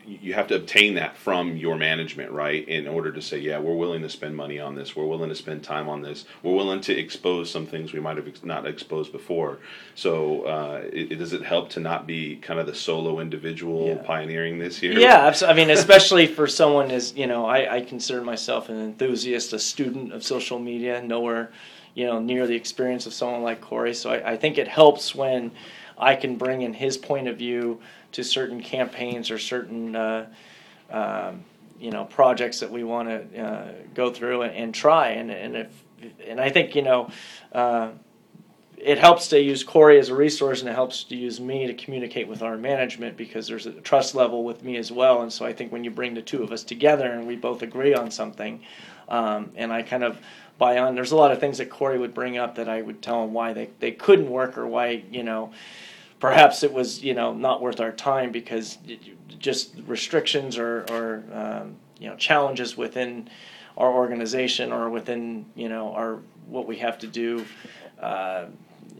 you 0.08 0.32
have 0.34 0.46
to 0.48 0.56
obtain 0.56 0.94
that 0.94 1.16
from 1.16 1.56
your 1.56 1.76
management, 1.76 2.30
right? 2.32 2.66
In 2.66 2.88
order 2.88 3.12
to 3.12 3.20
say, 3.20 3.38
yeah, 3.38 3.58
we're 3.58 3.74
willing 3.74 4.02
to 4.02 4.08
spend 4.08 4.34
money 4.34 4.58
on 4.58 4.74
this. 4.74 4.96
We're 4.96 5.04
willing 5.06 5.28
to 5.28 5.34
spend 5.34 5.62
time 5.62 5.88
on 5.88 6.00
this. 6.02 6.24
We're 6.42 6.54
willing 6.54 6.80
to 6.82 6.98
expose 6.98 7.50
some 7.50 7.66
things 7.66 7.92
we 7.92 8.00
might 8.00 8.16
have 8.16 8.26
ex- 8.26 8.42
not 8.42 8.66
exposed 8.66 9.12
before. 9.12 9.58
So, 9.94 10.42
uh, 10.42 10.82
it, 10.92 11.12
it- 11.12 11.16
does 11.18 11.32
it 11.32 11.42
help 11.42 11.68
to 11.70 11.80
not 11.80 12.06
be 12.06 12.36
kind 12.36 12.58
of 12.58 12.66
the 12.66 12.74
solo 12.74 13.20
individual 13.20 13.88
Yeah. 13.88 14.02
pioneering 14.06 14.58
this 14.58 14.78
here? 14.78 14.92
Yeah, 14.98 15.34
I 15.46 15.52
mean, 15.52 15.70
especially 15.70 16.26
for 16.26 16.46
someone 16.46 16.90
as 16.90 17.14
you 17.14 17.26
know, 17.26 17.44
I, 17.46 17.76
I 17.76 17.80
consider 17.82 18.22
myself 18.22 18.68
an 18.68 18.80
enthusiast, 18.80 19.52
a 19.52 19.58
student 19.58 20.12
of 20.12 20.22
social 20.24 20.58
media, 20.58 21.02
nowhere, 21.02 21.50
you 21.94 22.06
know, 22.06 22.18
near 22.20 22.46
the 22.46 22.54
experience 22.54 23.06
of 23.06 23.12
someone 23.12 23.42
like 23.42 23.60
Cory. 23.60 23.92
So 23.94 24.10
I, 24.10 24.32
I 24.32 24.36
think 24.36 24.56
it 24.58 24.68
helps 24.68 25.14
when 25.14 25.50
I 25.98 26.14
can 26.14 26.36
bring 26.36 26.62
in 26.62 26.72
his 26.72 26.96
point 26.96 27.26
of 27.26 27.36
view 27.36 27.80
to 28.12 28.24
certain 28.24 28.62
campaigns 28.62 29.30
or 29.30 29.38
certain, 29.38 29.94
uh, 29.96 30.26
um, 30.90 31.44
you 31.78 31.90
know, 31.90 32.04
projects 32.04 32.60
that 32.60 32.70
we 32.70 32.84
want 32.84 33.08
to 33.08 33.42
uh, 33.42 33.72
go 33.94 34.12
through 34.12 34.42
and, 34.42 34.54
and 34.54 34.74
try. 34.74 35.08
And 35.10 35.30
and 35.30 35.56
if 35.56 35.84
and 36.26 36.40
I 36.40 36.50
think 36.50 36.74
you 36.74 36.82
know. 36.82 37.10
Uh, 37.52 37.90
it 38.80 38.98
helps 38.98 39.28
to 39.28 39.40
use 39.40 39.64
Cory 39.64 39.98
as 39.98 40.08
a 40.08 40.14
resource 40.14 40.60
and 40.60 40.70
it 40.70 40.74
helps 40.74 41.04
to 41.04 41.16
use 41.16 41.40
me 41.40 41.66
to 41.66 41.74
communicate 41.74 42.28
with 42.28 42.42
our 42.42 42.56
management 42.56 43.16
because 43.16 43.46
there's 43.46 43.66
a 43.66 43.72
trust 43.72 44.14
level 44.14 44.44
with 44.44 44.62
me 44.62 44.76
as 44.76 44.92
well. 44.92 45.22
And 45.22 45.32
so 45.32 45.44
I 45.44 45.52
think 45.52 45.72
when 45.72 45.84
you 45.84 45.90
bring 45.90 46.14
the 46.14 46.22
two 46.22 46.42
of 46.42 46.52
us 46.52 46.62
together 46.62 47.10
and 47.10 47.26
we 47.26 47.36
both 47.36 47.62
agree 47.62 47.94
on 47.94 48.10
something, 48.10 48.60
um, 49.08 49.50
and 49.56 49.72
I 49.72 49.82
kind 49.82 50.04
of 50.04 50.18
buy 50.58 50.78
on, 50.78 50.94
there's 50.94 51.12
a 51.12 51.16
lot 51.16 51.32
of 51.32 51.40
things 51.40 51.58
that 51.58 51.70
Cory 51.70 51.98
would 51.98 52.14
bring 52.14 52.38
up 52.38 52.54
that 52.56 52.68
I 52.68 52.82
would 52.82 53.02
tell 53.02 53.24
him 53.24 53.32
why 53.32 53.52
they, 53.52 53.70
they 53.80 53.92
couldn't 53.92 54.30
work 54.30 54.56
or 54.56 54.66
why, 54.66 55.02
you 55.10 55.22
know, 55.22 55.52
perhaps 56.20 56.62
it 56.62 56.72
was, 56.72 57.02
you 57.02 57.14
know, 57.14 57.32
not 57.32 57.60
worth 57.60 57.80
our 57.80 57.92
time 57.92 58.32
because 58.32 58.78
just 59.38 59.74
restrictions 59.86 60.58
or, 60.58 60.84
or 60.90 61.24
um, 61.32 61.76
you 61.98 62.08
know, 62.08 62.16
challenges 62.16 62.76
within 62.76 63.28
our 63.76 63.92
organization 63.92 64.72
or 64.72 64.90
within, 64.90 65.46
you 65.54 65.68
know, 65.68 65.92
our 65.92 66.20
what 66.46 66.66
we 66.66 66.78
have 66.78 66.98
to 66.98 67.06
do 67.06 67.44
uh, 68.00 68.46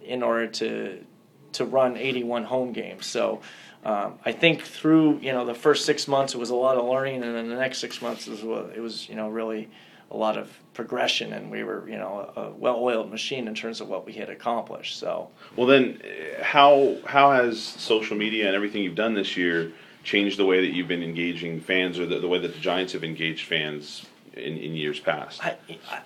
in 0.04 0.22
order 0.22 0.46
to 0.46 1.04
to 1.52 1.64
run 1.64 1.96
81 1.96 2.44
home 2.44 2.72
games. 2.72 3.06
So 3.06 3.40
um, 3.84 4.18
I 4.24 4.32
think 4.32 4.62
through 4.62 5.18
you 5.18 5.32
know 5.32 5.44
the 5.44 5.54
first 5.54 5.86
six 5.86 6.08
months 6.08 6.34
it 6.34 6.38
was 6.38 6.50
a 6.50 6.54
lot 6.54 6.76
of 6.76 6.84
learning, 6.84 7.22
and 7.22 7.34
then 7.34 7.48
the 7.48 7.56
next 7.56 7.78
six 7.78 8.02
months 8.02 8.26
was 8.26 8.42
it 8.42 8.80
was 8.80 9.08
you 9.08 9.14
know 9.14 9.28
really 9.28 9.68
a 10.10 10.16
lot 10.16 10.38
of 10.38 10.50
progression, 10.74 11.32
and 11.32 11.50
we 11.50 11.64
were 11.64 11.88
you 11.88 11.96
know 11.96 12.32
a, 12.36 12.40
a 12.40 12.50
well-oiled 12.50 13.10
machine 13.10 13.48
in 13.48 13.54
terms 13.54 13.80
of 13.80 13.88
what 13.88 14.06
we 14.06 14.12
had 14.12 14.30
accomplished. 14.30 14.98
So 14.98 15.28
well, 15.56 15.66
then 15.66 16.00
how 16.40 16.96
how 17.06 17.32
has 17.32 17.60
social 17.60 18.16
media 18.16 18.46
and 18.46 18.54
everything 18.54 18.82
you've 18.82 18.94
done 18.94 19.14
this 19.14 19.36
year 19.36 19.72
changed 20.04 20.38
the 20.38 20.46
way 20.46 20.60
that 20.60 20.74
you've 20.74 20.88
been 20.88 21.02
engaging 21.02 21.60
fans, 21.60 21.98
or 21.98 22.06
the, 22.06 22.18
the 22.18 22.28
way 22.28 22.38
that 22.38 22.54
the 22.54 22.60
Giants 22.60 22.92
have 22.94 23.04
engaged 23.04 23.46
fans 23.46 24.06
in, 24.32 24.56
in 24.56 24.74
years 24.74 25.00
past? 25.00 25.44
I, 25.44 25.56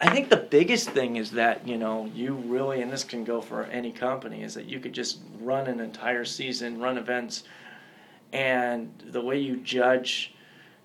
I 0.01 0.11
think 0.11 0.29
the 0.29 0.37
biggest 0.37 0.91
thing 0.91 1.17
is 1.17 1.31
that 1.33 1.67
you 1.67 1.79
know 1.79 2.11
you 2.15 2.35
really, 2.35 2.83
and 2.83 2.91
this 2.91 3.05
can 3.05 3.25
go 3.25 3.41
for 3.41 3.65
any 3.65 3.93
company, 3.93 4.43
is 4.43 4.55
that 4.55 4.67
you 4.67 4.81
could 4.81 4.93
just 4.93 5.21
run 5.41 5.67
an 5.69 5.81
entire 5.81 6.25
season, 6.25 6.81
run 6.81 6.99
events, 6.99 7.45
and 8.33 8.91
the 9.07 9.21
way 9.21 9.39
you 9.39 9.59
judge 9.59 10.35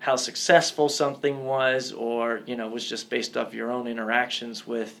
how 0.00 0.16
successful 0.16 0.88
something 0.88 1.44
was, 1.44 1.92
or 1.92 2.40
you 2.46 2.56
know, 2.56 2.68
was 2.68 2.88
just 2.88 3.10
based 3.10 3.36
off 3.36 3.52
your 3.52 3.70
own 3.70 3.86
interactions 3.86 4.66
with 4.66 5.00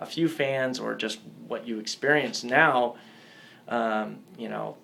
a 0.00 0.06
few 0.06 0.28
fans 0.28 0.78
or 0.78 0.94
just 0.94 1.20
what 1.46 1.66
you 1.66 1.78
experience 1.78 2.44
now. 2.44 2.96
Um, 3.68 4.20
you 4.38 4.48
know, 4.48 4.76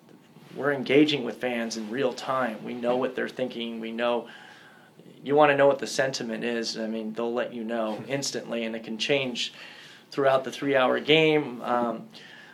we're 0.55 0.73
engaging 0.73 1.23
with 1.23 1.37
fans 1.37 1.77
in 1.77 1.89
real 1.89 2.13
time. 2.13 2.63
We 2.63 2.73
know 2.73 2.97
what 2.97 3.15
they're 3.15 3.29
thinking. 3.29 3.79
We 3.79 3.91
know 3.91 4.27
you 5.25 5.35
want 5.35 5.51
to 5.51 5.57
know 5.57 5.65
what 5.65 5.79
the 5.79 5.87
sentiment 5.87 6.43
is, 6.43 6.77
I 6.77 6.85
mean, 6.85 7.13
they'll 7.13 7.33
let 7.33 7.51
you 7.51 7.63
know 7.63 8.03
instantly, 8.07 8.63
and 8.65 8.75
it 8.75 8.83
can 8.83 8.99
change 8.99 9.53
throughout 10.11 10.43
the 10.43 10.51
three-hour 10.51 10.99
game. 10.99 11.61
Um, 11.63 12.07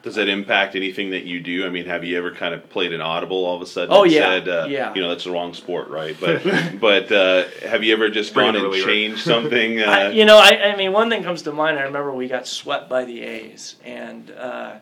Does 0.04 0.16
that 0.16 0.28
impact 0.28 0.76
anything 0.76 1.12
that 1.12 1.26
you 1.26 1.40
do? 1.40 1.66
I 1.66 1.70
mean, 1.70 1.86
have 1.86 2.04
you 2.04 2.18
ever 2.18 2.32
kind 2.32 2.56
of 2.56 2.68
played 2.70 2.92
an 2.92 3.02
audible 3.02 3.46
all 3.46 3.56
of 3.56 3.62
a 3.62 3.66
sudden? 3.68 3.94
Oh, 3.94 4.04
and 4.04 4.12
yeah, 4.12 4.22
Said, 4.22 4.50
uh, 4.50 4.66
yeah. 4.68 4.94
You 4.96 5.02
know, 5.02 5.10
that's 5.10 5.26
the 5.26 5.32
wrong 5.32 5.54
sport, 5.54 5.90
right? 5.90 6.18
But 6.20 6.44
but 6.80 7.12
uh, 7.12 7.46
have 7.68 7.84
you 7.84 7.94
ever 7.94 8.10
just 8.10 8.34
Bring 8.34 8.48
gone 8.48 8.56
it 8.56 8.60
and 8.60 8.68
reliever. 8.68 8.88
changed 8.88 9.20
something? 9.24 9.80
Uh, 9.82 9.86
I, 9.86 10.10
you 10.10 10.26
know, 10.26 10.38
I, 10.38 10.72
I 10.74 10.76
mean, 10.76 10.92
one 10.92 11.10
thing 11.10 11.24
comes 11.24 11.44
to 11.44 11.52
mind. 11.52 11.78
I 11.78 11.84
remember 11.84 12.12
we 12.12 12.28
got 12.28 12.48
swept 12.48 12.90
by 12.90 13.06
the 13.06 13.22
A's, 13.22 13.76
and 13.86 14.32
uh, 14.32 14.76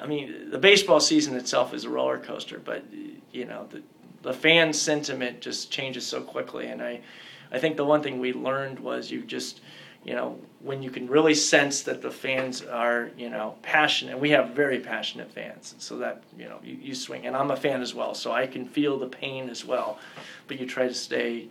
I 0.00 0.06
mean, 0.06 0.50
the 0.50 0.58
baseball 0.58 1.00
season 1.00 1.36
itself 1.36 1.74
is 1.74 1.84
a 1.84 1.88
roller 1.90 2.18
coaster, 2.18 2.58
but 2.58 2.84
you 3.32 3.44
know, 3.44 3.66
the 3.70 3.82
the 4.22 4.32
fan 4.32 4.72
sentiment 4.72 5.40
just 5.40 5.70
changes 5.70 6.06
so 6.06 6.20
quickly, 6.20 6.66
and 6.66 6.82
I, 6.82 7.00
I 7.52 7.58
think 7.58 7.76
the 7.76 7.84
one 7.84 8.02
thing 8.02 8.18
we 8.18 8.32
learned 8.32 8.80
was 8.80 9.10
you 9.10 9.22
just, 9.22 9.60
you 10.04 10.14
know, 10.14 10.38
when 10.60 10.82
you 10.82 10.90
can 10.90 11.06
really 11.06 11.34
sense 11.34 11.82
that 11.82 12.02
the 12.02 12.10
fans 12.10 12.62
are, 12.62 13.10
you 13.16 13.28
know, 13.28 13.56
passionate. 13.62 14.18
We 14.18 14.30
have 14.30 14.50
very 14.50 14.80
passionate 14.80 15.30
fans, 15.32 15.74
so 15.78 15.98
that 15.98 16.22
you 16.36 16.48
know, 16.48 16.58
you, 16.62 16.78
you 16.80 16.94
swing, 16.94 17.26
and 17.26 17.36
I'm 17.36 17.50
a 17.50 17.56
fan 17.56 17.82
as 17.82 17.94
well, 17.94 18.14
so 18.14 18.32
I 18.32 18.46
can 18.46 18.66
feel 18.66 18.98
the 18.98 19.08
pain 19.08 19.48
as 19.50 19.64
well, 19.64 19.98
but 20.46 20.58
you 20.58 20.66
try 20.66 20.88
to 20.88 20.94
stay 20.94 21.48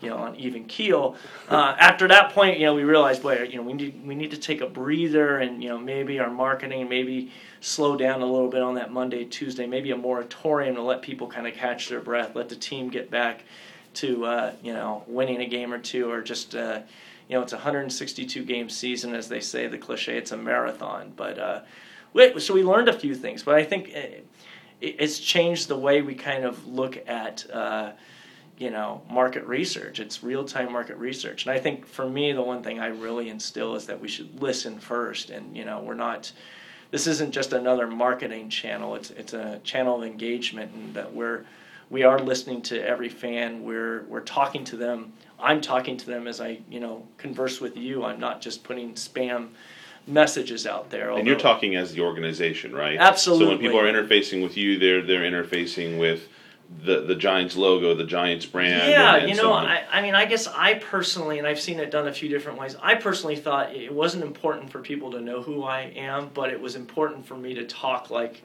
you 0.00 0.08
know, 0.08 0.16
on 0.16 0.36
even 0.36 0.64
keel. 0.64 1.16
Uh, 1.48 1.76
after 1.78 2.08
that 2.08 2.32
point, 2.32 2.58
you 2.58 2.66
know, 2.66 2.74
we 2.74 2.84
realized, 2.84 3.22
boy, 3.22 3.42
you 3.42 3.56
know, 3.56 3.62
we 3.62 3.74
need 3.74 4.06
we 4.06 4.14
need 4.14 4.30
to 4.30 4.38
take 4.38 4.60
a 4.60 4.66
breather, 4.66 5.38
and 5.38 5.62
you 5.62 5.68
know, 5.68 5.78
maybe 5.78 6.18
our 6.18 6.30
marketing, 6.30 6.88
maybe 6.88 7.32
slow 7.60 7.96
down 7.96 8.22
a 8.22 8.26
little 8.26 8.48
bit 8.48 8.62
on 8.62 8.74
that 8.74 8.92
Monday, 8.92 9.24
Tuesday, 9.24 9.66
maybe 9.66 9.90
a 9.90 9.96
moratorium 9.96 10.74
to 10.76 10.82
let 10.82 11.02
people 11.02 11.26
kind 11.26 11.46
of 11.46 11.54
catch 11.54 11.88
their 11.88 12.00
breath, 12.00 12.34
let 12.34 12.48
the 12.48 12.56
team 12.56 12.88
get 12.88 13.10
back 13.10 13.42
to 13.92 14.24
uh, 14.24 14.52
you 14.62 14.72
know 14.72 15.04
winning 15.06 15.40
a 15.40 15.46
game 15.46 15.72
or 15.72 15.78
two, 15.78 16.10
or 16.10 16.22
just 16.22 16.54
uh, 16.54 16.80
you 17.30 17.36
know, 17.36 17.42
it's 17.42 17.52
a 17.52 17.56
162 17.56 18.44
game 18.44 18.68
season, 18.68 19.14
as 19.14 19.28
they 19.28 19.38
say, 19.38 19.68
the 19.68 19.78
cliche, 19.78 20.18
it's 20.18 20.32
a 20.32 20.36
marathon. 20.36 21.12
But 21.14 21.38
uh, 21.38 21.60
so 22.40 22.52
we 22.52 22.64
learned 22.64 22.88
a 22.88 22.92
few 22.92 23.14
things, 23.14 23.44
but 23.44 23.54
I 23.54 23.62
think 23.62 23.88
it, 23.90 24.26
it's 24.80 25.20
changed 25.20 25.68
the 25.68 25.78
way 25.78 26.02
we 26.02 26.14
kind 26.14 26.44
of 26.44 26.66
look 26.66 26.98
at. 27.06 27.48
Uh, 27.48 27.92
you 28.58 28.68
know 28.68 29.00
market 29.08 29.42
research 29.46 30.00
it's 30.00 30.22
real-time 30.22 30.70
market 30.70 30.98
research 30.98 31.46
and 31.46 31.54
i 31.54 31.58
think 31.58 31.86
for 31.86 32.06
me 32.06 32.30
the 32.32 32.42
one 32.42 32.62
thing 32.62 32.78
i 32.78 32.88
really 32.88 33.30
instill 33.30 33.74
is 33.74 33.86
that 33.86 33.98
we 33.98 34.06
should 34.06 34.42
listen 34.42 34.78
first 34.78 35.30
and 35.30 35.56
you 35.56 35.64
know 35.64 35.80
we're 35.80 35.94
not 35.94 36.30
this 36.90 37.06
isn't 37.06 37.32
just 37.32 37.54
another 37.54 37.86
marketing 37.86 38.50
channel 38.50 38.94
it's 38.96 39.12
it's 39.12 39.32
a 39.32 39.58
channel 39.64 40.02
of 40.02 40.06
engagement 40.06 40.70
and 40.74 40.92
that 40.92 41.10
we're 41.10 41.46
we 41.88 42.02
are 42.02 42.18
listening 42.18 42.60
to 42.60 42.86
every 42.86 43.08
fan 43.08 43.64
we're 43.64 44.02
we're 44.10 44.20
talking 44.20 44.62
to 44.62 44.76
them 44.76 45.10
i'm 45.42 45.60
talking 45.60 45.96
to 45.96 46.06
them 46.06 46.26
as 46.26 46.40
i 46.40 46.58
you 46.70 46.80
know 46.80 47.06
converse 47.18 47.60
with 47.60 47.76
you 47.76 48.04
i'm 48.04 48.20
not 48.20 48.40
just 48.40 48.64
putting 48.64 48.92
spam 48.94 49.48
messages 50.06 50.66
out 50.66 50.90
there 50.90 51.10
and 51.10 51.26
you're 51.26 51.38
talking 51.38 51.76
as 51.76 51.92
the 51.92 52.00
organization, 52.00 52.74
right? 52.74 52.98
Absolutely. 52.98 53.44
So 53.44 53.50
when 53.50 53.58
people 53.58 53.78
are 53.78 53.84
interfacing 53.84 54.42
with 54.42 54.56
you, 54.56 54.78
they're 54.78 55.02
they're 55.02 55.30
interfacing 55.30 55.98
with 55.98 56.28
the 56.84 57.02
the 57.02 57.14
Giants 57.14 57.56
logo, 57.56 57.94
the 57.94 58.04
Giants 58.04 58.46
brand. 58.46 58.90
Yeah, 58.90 59.14
and, 59.14 59.22
and 59.22 59.30
you 59.30 59.40
know, 59.40 59.52
on. 59.52 59.66
I, 59.66 59.84
I 59.90 60.02
mean, 60.02 60.14
I 60.14 60.24
guess 60.24 60.46
I 60.46 60.74
personally, 60.74 61.38
and 61.38 61.46
I've 61.46 61.60
seen 61.60 61.78
it 61.78 61.90
done 61.90 62.08
a 62.08 62.12
few 62.12 62.28
different 62.28 62.58
ways. 62.58 62.76
I 62.82 62.94
personally 62.94 63.36
thought 63.36 63.74
it 63.74 63.92
wasn't 63.92 64.24
important 64.24 64.70
for 64.70 64.80
people 64.80 65.10
to 65.12 65.20
know 65.20 65.42
who 65.42 65.64
I 65.64 65.92
am, 65.96 66.30
but 66.34 66.50
it 66.50 66.60
was 66.60 66.76
important 66.76 67.26
for 67.26 67.36
me 67.36 67.54
to 67.54 67.64
talk 67.66 68.10
like 68.10 68.42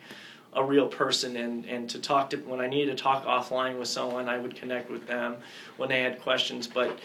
a 0.55 0.63
real 0.63 0.88
person 0.88 1.35
and, 1.35 1.65
and 1.65 1.89
to 1.89 2.00
talk 2.00 2.29
to 2.29 2.38
when 2.38 2.62
I 2.62 2.67
needed 2.67 2.97
to 2.97 3.03
talk 3.03 3.25
offline 3.25 3.77
with 3.77 3.89
someone, 3.89 4.29
I 4.29 4.38
would 4.38 4.55
connect 4.55 4.89
with 4.89 5.05
them 5.05 5.38
when 5.77 5.89
they 5.89 6.01
had 6.01 6.21
questions. 6.21 6.65
But 6.65 7.00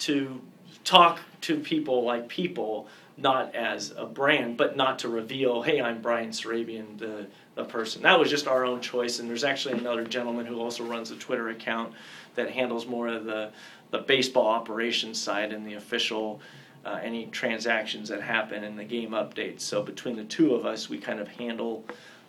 to 0.00 0.40
talk 0.84 1.20
to 1.42 1.58
people 1.58 2.04
like 2.04 2.28
people, 2.28 2.88
not 3.16 3.54
as 3.54 3.92
a 3.96 4.06
brand, 4.06 4.56
but 4.56 4.76
not 4.76 4.98
to 5.00 5.08
reveal, 5.08 5.62
hey, 5.62 5.80
I'm 5.80 6.00
Bryan 6.00 6.30
Srabian, 6.30 6.98
the 6.98 7.26
the 7.54 7.64
person. 7.64 8.02
That 8.02 8.18
was 8.18 8.30
just 8.30 8.48
our 8.48 8.64
own 8.64 8.80
choice. 8.80 9.20
And 9.20 9.30
there's 9.30 9.44
actually 9.44 9.78
another 9.78 10.04
gentleman 10.04 10.44
who 10.44 10.60
also 10.60 10.82
runs 10.84 11.12
a 11.12 11.16
Twitter 11.16 11.50
account 11.50 11.92
that 12.34 12.50
handles 12.50 12.86
more 12.86 13.08
of 13.08 13.24
the 13.24 13.50
the 13.90 13.98
baseball 13.98 14.46
operations 14.46 15.20
side 15.20 15.52
and 15.52 15.66
the 15.66 15.74
official. 15.74 16.40
Uh, 16.86 17.00
any 17.02 17.24
transactions 17.28 18.10
that 18.10 18.20
happen 18.20 18.62
in 18.62 18.76
the 18.76 18.84
game 18.84 19.12
updates. 19.12 19.62
So 19.62 19.82
between 19.82 20.16
the 20.16 20.24
two 20.24 20.54
of 20.54 20.66
us, 20.66 20.90
we 20.90 20.98
kind 20.98 21.18
of 21.18 21.26
handle 21.26 21.82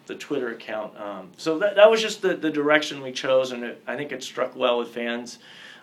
the 0.06 0.16
Twitter 0.16 0.52
account. 0.52 1.00
Um, 1.00 1.32
so 1.38 1.58
that, 1.60 1.76
that 1.76 1.90
was 1.90 2.02
just 2.02 2.22
the, 2.22 2.36
the 2.36 2.50
direction 2.50 3.02
we 3.02 3.12
chose, 3.12 3.52
and 3.52 3.64
it, 3.64 3.84
I 3.88 3.96
think 3.96 4.12
it 4.12 4.24
struck 4.24 4.56
well 4.56 4.78
with 4.78 4.90
fans. 4.90 5.40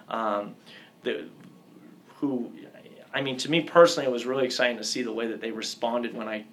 Um, 0.09 0.55
the, 1.03 1.27
who, 2.17 2.51
I 3.13 3.21
mean, 3.21 3.37
to 3.39 3.51
me 3.51 3.63
personally, 3.63 4.09
it 4.09 4.13
was 4.13 4.27
really 4.27 4.45
exciting 4.45 4.77
to 4.77 4.85
see 4.85 5.03
the 5.03 5.13
way 5.13 5.27
that 5.27 5.41
they 5.41 5.51
responded 5.51 6.15
when 6.15 6.29
I 6.29 6.45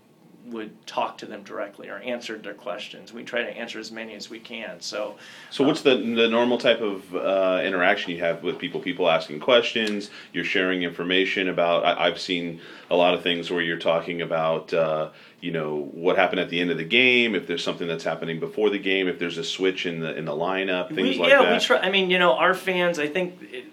would 0.51 0.85
talk 0.87 1.17
to 1.19 1.25
them 1.25 1.43
directly 1.43 1.89
or 1.89 1.97
answered 1.97 2.43
their 2.43 2.53
questions. 2.53 3.13
We 3.13 3.23
try 3.23 3.43
to 3.43 3.49
answer 3.49 3.79
as 3.79 3.91
many 3.91 4.15
as 4.15 4.29
we 4.29 4.39
can. 4.39 4.81
So, 4.81 5.15
So 5.49 5.63
what's 5.63 5.81
the 5.81 5.95
the 5.95 6.27
normal 6.27 6.57
type 6.57 6.81
of 6.81 7.15
uh, 7.15 7.61
interaction 7.63 8.11
you 8.11 8.19
have 8.19 8.43
with 8.43 8.57
people? 8.57 8.79
People 8.79 9.09
asking 9.09 9.39
questions. 9.39 10.09
You're 10.33 10.43
sharing 10.43 10.83
information 10.83 11.49
about. 11.49 11.85
I, 11.85 12.07
I've 12.07 12.19
seen 12.19 12.61
a 12.89 12.95
lot 12.95 13.13
of 13.13 13.23
things 13.23 13.51
where 13.51 13.61
you're 13.61 13.77
talking 13.77 14.21
about. 14.21 14.73
Uh, 14.73 15.09
you 15.41 15.51
know 15.51 15.89
what 15.93 16.17
happened 16.17 16.41
at 16.41 16.49
the 16.49 16.59
end 16.59 16.69
of 16.69 16.77
the 16.77 16.83
game. 16.83 17.33
If 17.33 17.47
there's 17.47 17.63
something 17.63 17.87
that's 17.87 18.03
happening 18.03 18.39
before 18.39 18.69
the 18.69 18.79
game. 18.79 19.07
If 19.07 19.19
there's 19.19 19.37
a 19.37 19.43
switch 19.43 19.85
in 19.85 19.99
the 19.99 20.15
in 20.15 20.25
the 20.25 20.33
lineup. 20.33 20.87
Things 20.87 20.97
we, 20.97 21.17
like 21.17 21.29
yeah, 21.29 21.41
that. 21.41 21.47
Yeah, 21.47 21.53
we 21.53 21.59
try. 21.59 21.77
I 21.79 21.89
mean, 21.89 22.09
you 22.09 22.19
know, 22.19 22.33
our 22.33 22.53
fans. 22.53 22.99
I 22.99 23.07
think, 23.07 23.41
it, 23.41 23.65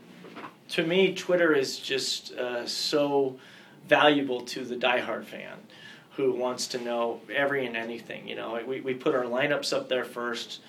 to 0.70 0.86
me, 0.86 1.14
Twitter 1.14 1.52
is 1.52 1.78
just 1.78 2.32
uh, 2.32 2.66
so 2.66 3.38
valuable 3.88 4.40
to 4.42 4.64
the 4.64 4.76
diehard 4.76 5.24
fan 5.24 5.58
who 6.16 6.32
wants 6.32 6.66
to 6.68 6.78
know 6.78 7.20
every 7.32 7.66
and 7.66 7.76
anything. 7.76 8.26
You 8.26 8.36
know, 8.36 8.60
we 8.66 8.80
we 8.80 8.94
put 8.94 9.14
our 9.14 9.24
lineups 9.24 9.72
up 9.72 9.88
there 9.88 10.04
first. 10.04 10.60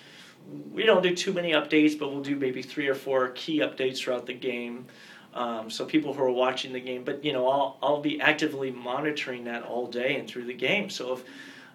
We 0.72 0.84
don't 0.84 1.02
do 1.02 1.14
too 1.14 1.32
many 1.32 1.52
updates, 1.52 1.98
but 1.98 2.10
we'll 2.10 2.22
do 2.22 2.36
maybe 2.36 2.62
three 2.62 2.88
or 2.88 2.94
four 2.94 3.28
key 3.30 3.60
updates 3.60 3.98
throughout 3.98 4.26
the 4.26 4.34
game. 4.34 4.86
Um, 5.34 5.70
so 5.70 5.84
people 5.84 6.14
who 6.14 6.22
are 6.22 6.30
watching 6.30 6.72
the 6.72 6.80
game, 6.80 7.04
but 7.04 7.24
you 7.24 7.32
know, 7.32 7.48
I'll 7.48 7.78
I'll 7.82 8.00
be 8.00 8.20
actively 8.20 8.70
monitoring 8.70 9.44
that 9.44 9.62
all 9.62 9.86
day 9.86 10.16
and 10.16 10.28
through 10.28 10.44
the 10.44 10.54
game. 10.54 10.90
So 10.90 11.14
if 11.14 11.24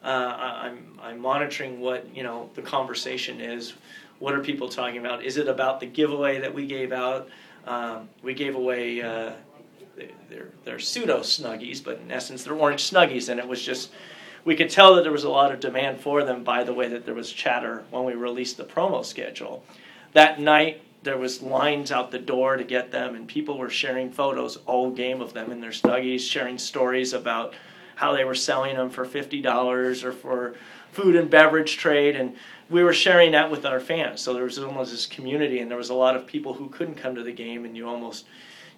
uh, 0.04 0.36
I'm 0.38 1.00
I'm 1.02 1.20
monitoring 1.20 1.80
what 1.80 2.16
you 2.16 2.24
know 2.24 2.50
the 2.56 2.62
conversation 2.62 3.42
is. 3.42 3.74
What 4.20 4.36
are 4.36 4.40
people 4.42 4.70
talking 4.70 5.00
about? 5.00 5.24
Is 5.24 5.38
it 5.38 5.48
about 5.48 5.80
the 5.80 5.86
giveaway 5.86 6.40
that 6.40 6.54
we 6.54 6.66
gave 6.66 6.94
out? 6.94 7.28
Um, 7.66 8.08
we 8.22 8.34
gave 8.34 8.56
away 8.56 9.02
uh, 9.02 9.32
they're 10.30 10.50
they're 10.64 10.80
pseudo 10.80 11.20
snuggies, 11.20 11.84
but 11.84 12.00
in 12.00 12.12
essence 12.12 12.44
they're 12.44 12.54
orange 12.54 12.90
snuggies, 12.90 13.30
and 13.30 13.40
it 13.40 13.48
was 13.48 13.62
just 13.62 13.92
we 14.46 14.56
could 14.56 14.70
tell 14.70 14.96
that 14.96 15.04
there 15.04 15.12
was 15.12 15.24
a 15.24 15.30
lot 15.30 15.52
of 15.52 15.60
demand 15.60 16.00
for 16.00 16.24
them 16.24 16.44
by 16.44 16.64
the 16.64 16.74
way 16.74 16.88
that 16.90 17.06
there 17.06 17.14
was 17.14 17.32
chatter 17.32 17.84
when 17.92 18.04
we 18.04 18.14
released 18.14 18.58
the 18.58 18.64
promo 18.64 19.06
schedule. 19.06 19.64
That 20.14 20.40
night 20.40 20.82
there 21.04 21.18
was 21.18 21.42
lines 21.42 21.92
out 21.92 22.12
the 22.12 22.20
door 22.20 22.58
to 22.58 22.64
get 22.64 22.92
them, 22.92 23.16
and 23.16 23.28
people 23.28 23.58
were 23.58 23.70
sharing 23.70 24.12
photos 24.12 24.58
all 24.66 24.90
game 24.92 25.22
of 25.22 25.34
them 25.34 25.52
in 25.52 25.60
their 25.62 25.72
snuggies, 25.72 26.22
sharing 26.22 26.58
stories 26.58 27.14
about 27.14 27.54
how 27.96 28.14
they 28.14 28.24
were 28.24 28.36
selling 28.36 28.76
them 28.76 28.90
for 28.90 29.06
fifty 29.06 29.42
dollars 29.42 30.04
or 30.04 30.12
for 30.12 30.56
food 30.92 31.16
and 31.16 31.30
beverage 31.30 31.78
trade, 31.78 32.16
and 32.16 32.36
we 32.70 32.84
were 32.84 32.94
sharing 32.94 33.32
that 33.32 33.50
with 33.50 33.66
our 33.66 33.80
fans. 33.80 34.22
So 34.22 34.34
there 34.34 34.44
was 34.44 34.60
almost 34.60 34.92
this 34.92 35.06
community, 35.06 35.60
and 35.60 35.70
there 35.70 35.78
was 35.78 35.90
a 35.90 35.96
lot 35.96 36.16
of 36.16 36.26
people 36.26 36.54
who 36.54 36.70
couldn't 36.70 36.96
come 36.96 37.16
to 37.16 37.24
the 37.24 37.32
game, 37.32 37.66
and 37.66 37.76
you 37.76 37.88
almost 37.88 38.26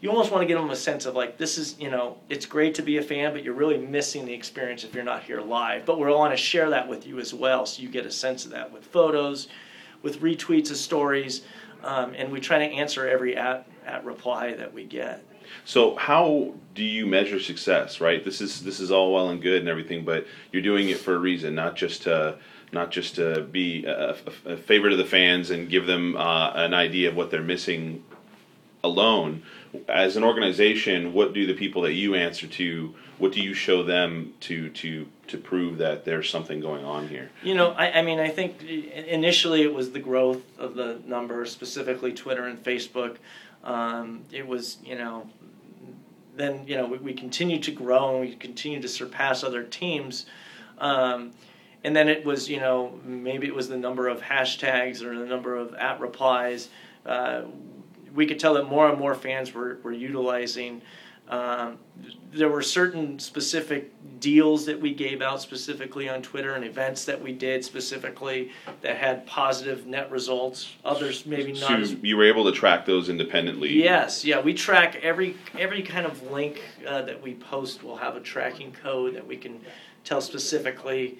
you 0.05 0.11
almost 0.11 0.31
want 0.31 0.43
to 0.43 0.45
give 0.45 0.59
them 0.59 0.69
a 0.69 0.75
sense 0.75 1.07
of 1.07 1.15
like 1.15 1.35
this 1.39 1.57
is 1.57 1.79
you 1.79 1.89
know 1.89 2.15
it's 2.29 2.45
great 2.45 2.75
to 2.75 2.83
be 2.83 2.97
a 2.97 3.01
fan, 3.01 3.33
but 3.33 3.43
you're 3.43 3.55
really 3.55 3.79
missing 3.79 4.23
the 4.23 4.33
experience 4.33 4.83
if 4.83 4.93
you're 4.93 5.03
not 5.03 5.23
here 5.23 5.41
live. 5.41 5.83
But 5.83 5.99
we 5.99 6.05
want 6.05 6.31
to 6.31 6.37
share 6.37 6.69
that 6.69 6.87
with 6.87 7.07
you 7.07 7.19
as 7.19 7.33
well, 7.33 7.65
so 7.65 7.81
you 7.81 7.89
get 7.89 8.05
a 8.05 8.11
sense 8.11 8.45
of 8.45 8.51
that 8.51 8.71
with 8.71 8.85
photos, 8.85 9.47
with 10.03 10.21
retweets 10.21 10.69
of 10.69 10.77
stories, 10.77 11.41
um, 11.83 12.13
and 12.15 12.31
we 12.31 12.39
try 12.39 12.59
to 12.59 12.65
answer 12.65 13.07
every 13.07 13.35
at 13.35 13.67
at 13.83 14.05
reply 14.05 14.53
that 14.53 14.71
we 14.71 14.83
get. 14.83 15.25
So 15.63 15.95
how 15.95 16.53
do 16.75 16.83
you 16.83 17.07
measure 17.07 17.39
success? 17.39 17.99
Right. 17.99 18.23
This 18.23 18.41
is 18.41 18.63
this 18.63 18.79
is 18.79 18.91
all 18.91 19.11
well 19.11 19.29
and 19.29 19.41
good 19.41 19.61
and 19.61 19.67
everything, 19.67 20.05
but 20.05 20.27
you're 20.51 20.61
doing 20.61 20.89
it 20.89 20.99
for 20.99 21.15
a 21.15 21.19
reason, 21.19 21.55
not 21.55 21.75
just 21.75 22.03
to 22.03 22.37
not 22.71 22.91
just 22.91 23.15
to 23.15 23.41
be 23.41 23.85
a, 23.85 24.11
a, 24.45 24.51
a 24.51 24.57
favor 24.57 24.91
to 24.91 24.95
the 24.95 25.05
fans 25.05 25.49
and 25.49 25.67
give 25.67 25.87
them 25.87 26.15
uh, 26.15 26.51
an 26.53 26.75
idea 26.75 27.09
of 27.09 27.15
what 27.15 27.31
they're 27.31 27.41
missing 27.41 28.03
alone. 28.83 29.41
As 29.87 30.17
an 30.17 30.23
organization, 30.23 31.13
what 31.13 31.33
do 31.33 31.45
the 31.45 31.53
people 31.53 31.81
that 31.83 31.93
you 31.93 32.15
answer 32.15 32.47
to? 32.47 32.95
What 33.17 33.31
do 33.31 33.41
you 33.41 33.53
show 33.53 33.83
them 33.83 34.33
to 34.41 34.69
to 34.69 35.07
to 35.27 35.37
prove 35.37 35.77
that 35.79 36.05
there's 36.05 36.29
something 36.29 36.59
going 36.59 36.85
on 36.85 37.07
here? 37.07 37.31
You 37.43 37.55
know, 37.55 37.71
I, 37.71 37.99
I 37.99 38.01
mean, 38.01 38.19
I 38.19 38.29
think 38.29 38.63
initially 38.63 39.61
it 39.61 39.73
was 39.73 39.91
the 39.91 39.99
growth 39.99 40.43
of 40.57 40.75
the 40.75 40.99
numbers, 41.05 41.51
specifically 41.51 42.13
Twitter 42.13 42.45
and 42.45 42.61
Facebook. 42.63 43.17
Um, 43.63 44.23
it 44.31 44.45
was, 44.45 44.77
you 44.83 44.95
know, 44.95 45.29
then 46.35 46.67
you 46.67 46.75
know 46.75 46.85
we, 46.87 46.97
we 46.97 47.13
continued 47.13 47.63
to 47.63 47.71
grow 47.71 48.11
and 48.11 48.19
we 48.21 48.35
continued 48.35 48.81
to 48.83 48.87
surpass 48.89 49.43
other 49.43 49.63
teams. 49.63 50.25
Um, 50.77 51.31
and 51.85 51.95
then 51.95 52.09
it 52.09 52.25
was, 52.25 52.49
you 52.49 52.59
know, 52.59 52.99
maybe 53.03 53.45
it 53.45 53.53
was 53.53 53.69
the 53.69 53.77
number 53.77 54.07
of 54.07 54.19
hashtags 54.19 55.03
or 55.03 55.17
the 55.17 55.25
number 55.25 55.55
of 55.55 55.75
at 55.75 55.99
replies. 55.99 56.69
Uh, 57.05 57.43
we 58.15 58.25
could 58.25 58.39
tell 58.39 58.55
that 58.55 58.65
more 58.65 58.89
and 58.89 58.97
more 58.97 59.13
fans 59.13 59.53
were, 59.53 59.77
were 59.83 59.91
utilizing. 59.91 60.81
Um, 61.27 61.79
there 62.31 62.49
were 62.49 62.61
certain 62.61 63.17
specific 63.17 63.91
deals 64.19 64.65
that 64.67 64.79
we 64.79 64.93
gave 64.93 65.23
out 65.23 65.41
specifically 65.41 66.07
on 66.07 66.21
Twitter 66.21 66.53
and 66.53 66.63
events 66.63 67.03
that 67.05 67.19
we 67.19 67.31
did 67.31 67.65
specifically 67.65 68.51
that 68.81 68.97
had 68.97 69.25
positive 69.25 69.87
net 69.87 70.11
results. 70.11 70.75
Others 70.85 71.25
maybe 71.25 71.53
not. 71.53 71.61
So 71.61 71.75
as, 71.75 71.93
you 71.93 72.15
were 72.15 72.25
able 72.25 72.45
to 72.45 72.51
track 72.51 72.85
those 72.85 73.09
independently. 73.09 73.73
yes, 73.73 74.23
yeah, 74.23 74.39
we 74.39 74.53
track 74.53 74.97
every 75.01 75.35
every 75.57 75.81
kind 75.81 76.05
of 76.05 76.31
link 76.31 76.61
uh, 76.87 77.01
that 77.01 77.21
we 77.21 77.33
post. 77.33 77.83
We'll 77.83 77.97
have 77.97 78.15
a 78.15 78.21
tracking 78.21 78.71
code 78.71 79.15
that 79.15 79.25
we 79.25 79.35
can 79.35 79.59
tell 80.03 80.21
specifically 80.21 81.17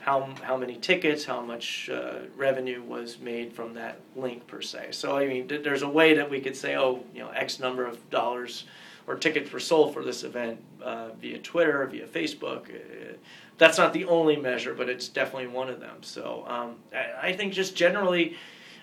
how 0.00 0.28
how 0.42 0.56
many 0.56 0.76
tickets, 0.76 1.24
how 1.24 1.40
much 1.40 1.90
uh, 1.90 2.20
revenue 2.36 2.82
was 2.82 3.18
made 3.18 3.52
from 3.52 3.74
that 3.74 4.00
link 4.16 4.46
per 4.46 4.60
se. 4.60 4.88
So 4.92 5.16
I 5.16 5.26
mean, 5.26 5.46
there's 5.46 5.82
a 5.82 5.88
way 5.88 6.14
that 6.14 6.28
we 6.28 6.40
could 6.40 6.56
say, 6.56 6.76
oh, 6.76 7.04
you 7.14 7.20
know, 7.20 7.30
X 7.30 7.60
number 7.60 7.86
of 7.86 8.10
dollars 8.10 8.64
or 9.06 9.16
tickets 9.16 9.52
were 9.52 9.60
sold 9.60 9.92
for 9.92 10.02
this 10.02 10.24
event 10.24 10.58
uh, 10.82 11.10
via 11.20 11.38
Twitter, 11.38 11.86
via 11.86 12.06
Facebook. 12.06 12.70
Uh, 12.70 13.16
that's 13.58 13.78
not 13.78 13.92
the 13.92 14.04
only 14.06 14.36
measure, 14.36 14.74
but 14.74 14.88
it's 14.88 15.08
definitely 15.08 15.48
one 15.48 15.68
of 15.68 15.80
them. 15.80 16.02
So 16.02 16.44
um, 16.48 16.76
I, 17.20 17.32
think 17.32 17.52
just 17.52 17.76
generally, 17.76 18.36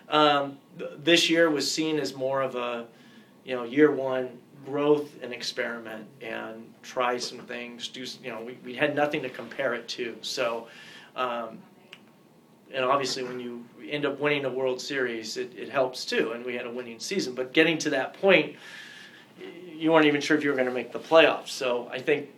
um, 0.09 0.57
th- 0.77 0.91
this 0.97 1.29
year 1.29 1.49
was 1.49 1.69
seen 1.69 1.99
as 1.99 2.15
more 2.15 2.41
of 2.41 2.55
a, 2.55 2.85
you 3.43 3.55
know, 3.55 3.63
year 3.63 3.91
one 3.91 4.29
growth 4.65 5.11
and 5.23 5.33
experiment 5.33 6.05
and 6.21 6.71
try 6.83 7.17
some 7.17 7.39
things. 7.39 7.87
Do 7.87 8.05
you 8.23 8.29
know 8.29 8.41
we, 8.41 8.57
we 8.63 8.75
had 8.75 8.95
nothing 8.95 9.21
to 9.23 9.29
compare 9.29 9.73
it 9.73 9.87
to, 9.89 10.17
so. 10.21 10.67
Um, 11.15 11.59
and 12.73 12.85
obviously, 12.85 13.23
when 13.23 13.39
you 13.39 13.65
end 13.89 14.05
up 14.05 14.19
winning 14.19 14.45
a 14.45 14.49
World 14.49 14.79
Series, 14.79 15.37
it, 15.37 15.51
it 15.57 15.69
helps 15.69 16.05
too. 16.05 16.31
And 16.31 16.45
we 16.45 16.55
had 16.55 16.65
a 16.65 16.71
winning 16.71 16.99
season. 16.99 17.35
But 17.35 17.53
getting 17.53 17.77
to 17.79 17.89
that 17.91 18.13
point, 18.13 18.55
you 19.75 19.91
weren't 19.91 20.05
even 20.05 20.21
sure 20.21 20.37
if 20.37 20.43
you 20.43 20.49
were 20.49 20.55
going 20.55 20.67
to 20.67 20.73
make 20.73 20.91
the 20.91 20.99
playoffs. 20.99 21.49
So 21.49 21.89
I 21.91 21.99
think 21.99 22.29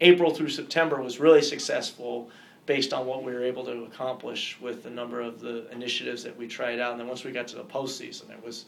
April 0.00 0.34
through 0.34 0.50
September 0.50 1.00
was 1.00 1.18
really 1.18 1.42
successful 1.42 2.30
based 2.66 2.92
on 2.92 3.06
what 3.06 3.24
we 3.24 3.32
were 3.32 3.42
able 3.42 3.64
to 3.64 3.84
accomplish 3.84 4.58
with 4.60 4.84
a 4.84 4.90
number 4.90 5.22
of 5.22 5.40
the 5.40 5.70
initiatives 5.72 6.22
that 6.24 6.36
we 6.36 6.46
tried 6.46 6.78
out. 6.78 6.92
And 6.92 7.00
then 7.00 7.08
once 7.08 7.24
we 7.24 7.32
got 7.32 7.48
to 7.48 7.56
the 7.56 7.64
postseason, 7.64 8.30
it 8.30 8.44
was, 8.44 8.66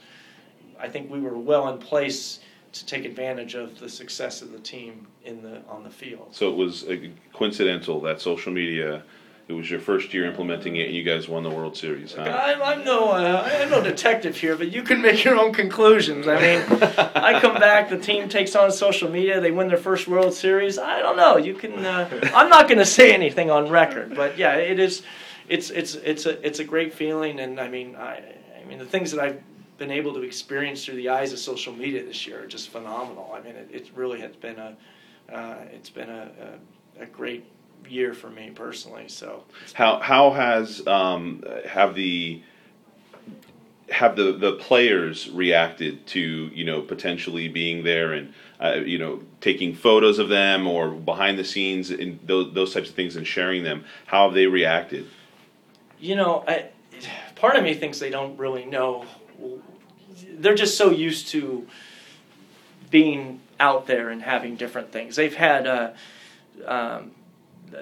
I 0.79 0.89
think 0.89 1.11
we 1.11 1.21
were 1.21 1.37
well 1.37 1.69
in 1.69 1.79
place 1.79 2.41
to 2.73 2.87
take 2.87 3.05
advantage 3.05 3.55
of 3.55 3.79
the 3.79 3.89
success 3.89 4.43
of 4.43 4.53
the 4.53 4.59
team 4.59 5.07
in 5.25 5.43
the 5.43 5.61
on 5.69 5.83
the 5.83 5.91
field. 5.91 6.29
So 6.31 6.49
it 6.49 6.57
was 6.57 6.85
uh, 6.85 6.97
coincidental 7.33 8.01
that 8.03 8.21
social 8.21 8.53
media. 8.53 9.03
It 9.51 9.55
was 9.55 9.69
your 9.69 9.81
first 9.81 10.15
year 10.15 10.27
implementing 10.27 10.77
it, 10.77 10.87
and 10.87 10.95
you 10.95 11.03
guys 11.03 11.29
won 11.29 11.43
the 11.43 11.51
World 11.51 11.77
Series. 11.77 12.15
Huh? 12.15 12.23
I'm, 12.23 12.63
I'm 12.63 12.85
no, 12.85 13.11
uh, 13.11 13.51
I'm 13.53 13.69
no 13.69 13.83
detective 13.83 14.37
here, 14.37 14.55
but 14.55 14.71
you 14.71 14.81
can 14.83 15.03
make 15.03 15.25
your 15.25 15.37
own 15.37 15.53
conclusions. 15.53 16.29
I 16.29 16.41
mean, 16.41 16.83
I 17.17 17.41
come 17.41 17.55
back, 17.55 17.91
the 17.91 17.99
team 17.99 18.29
takes 18.29 18.55
on 18.55 18.71
social 18.71 19.11
media, 19.11 19.41
they 19.41 19.51
win 19.51 19.67
their 19.67 19.77
first 19.77 20.07
World 20.07 20.35
Series. 20.35 20.79
I 20.79 21.01
don't 21.01 21.17
know. 21.17 21.37
You 21.37 21.55
can. 21.55 21.85
Uh, 21.85 22.31
I'm 22.33 22.49
not 22.49 22.69
going 22.69 22.79
to 22.79 22.87
say 22.87 23.13
anything 23.13 23.51
on 23.51 23.69
record, 23.69 24.15
but 24.15 24.39
yeah, 24.39 24.55
it 24.55 24.79
is. 24.79 25.03
It's 25.49 25.71
it's 25.71 25.97
it's 25.97 26.27
a 26.27 26.47
it's 26.47 26.61
a 26.61 26.65
great 26.65 26.95
feeling, 26.95 27.41
and 27.41 27.59
I 27.59 27.67
mean, 27.67 27.97
I 27.97 28.23
I 28.57 28.65
mean 28.69 28.79
the 28.79 28.85
things 28.85 29.11
that 29.11 29.21
I've 29.21 29.43
been 29.79 29.91
able 29.91 30.15
to 30.15 30.23
experience 30.23 30.85
through 30.85 30.95
the 30.95 31.09
eyes 31.09 31.33
of 31.33 31.41
social 31.41 31.73
media 31.73 32.05
this 32.05 32.25
year 32.25 32.45
are 32.45 32.47
just 32.47 32.69
phenomenal. 32.69 33.33
I 33.35 33.41
mean, 33.41 33.57
it, 33.57 33.69
it 33.73 33.91
really 33.97 34.21
has 34.21 34.37
been 34.37 34.61
a 34.61 34.77
uh, 35.33 35.57
it's 35.73 35.91
been 35.91 36.09
a, 36.09 36.31
a, 36.99 37.03
a, 37.03 37.07
great 37.07 37.45
year 37.89 38.15
for 38.15 38.31
me 38.31 38.51
personally. 38.51 39.09
So 39.09 39.45
how 39.75 39.99
how 40.01 40.31
has 40.31 40.87
um, 40.87 41.45
have 41.69 41.95
the 41.95 42.43
have 43.91 44.15
the, 44.15 44.33
the 44.33 44.53
players 44.53 45.29
reacted 45.31 46.07
to 46.09 46.21
you 46.21 46.65
know 46.65 46.81
potentially 46.81 47.49
being 47.49 47.83
there 47.83 48.13
and 48.13 48.33
uh, 48.61 48.75
you 48.75 48.99
know 48.99 49.23
taking 49.41 49.75
photos 49.75 50.19
of 50.19 50.29
them 50.29 50.67
or 50.67 50.91
behind 50.91 51.39
the 51.39 51.45
scenes 51.45 51.91
and 51.91 52.21
those, 52.25 52.53
those 52.55 52.73
types 52.73 52.89
of 52.89 52.95
things 52.95 53.17
and 53.17 53.27
sharing 53.27 53.65
them 53.65 53.85
how 54.07 54.27
have 54.27 54.35
they 54.35 54.47
reacted 54.47 55.09
you 55.99 56.15
know 56.15 56.45
I, 56.47 56.69
part 57.35 57.57
of 57.57 57.65
me 57.65 57.75
thinks 57.75 57.99
they 57.99 58.11
don't 58.11 58.39
really 58.39 58.65
know 58.65 59.07
they're 60.39 60.55
just 60.55 60.77
so 60.77 60.91
used 60.91 61.29
to 61.29 61.67
being 62.91 63.41
out 63.59 63.87
there 63.87 64.09
and 64.09 64.23
having 64.23 64.57
different 64.57 64.91
things. 64.91 65.17
They've 65.17 65.35
had, 65.35 65.67
uh, 65.67 65.91
um, 66.67 67.13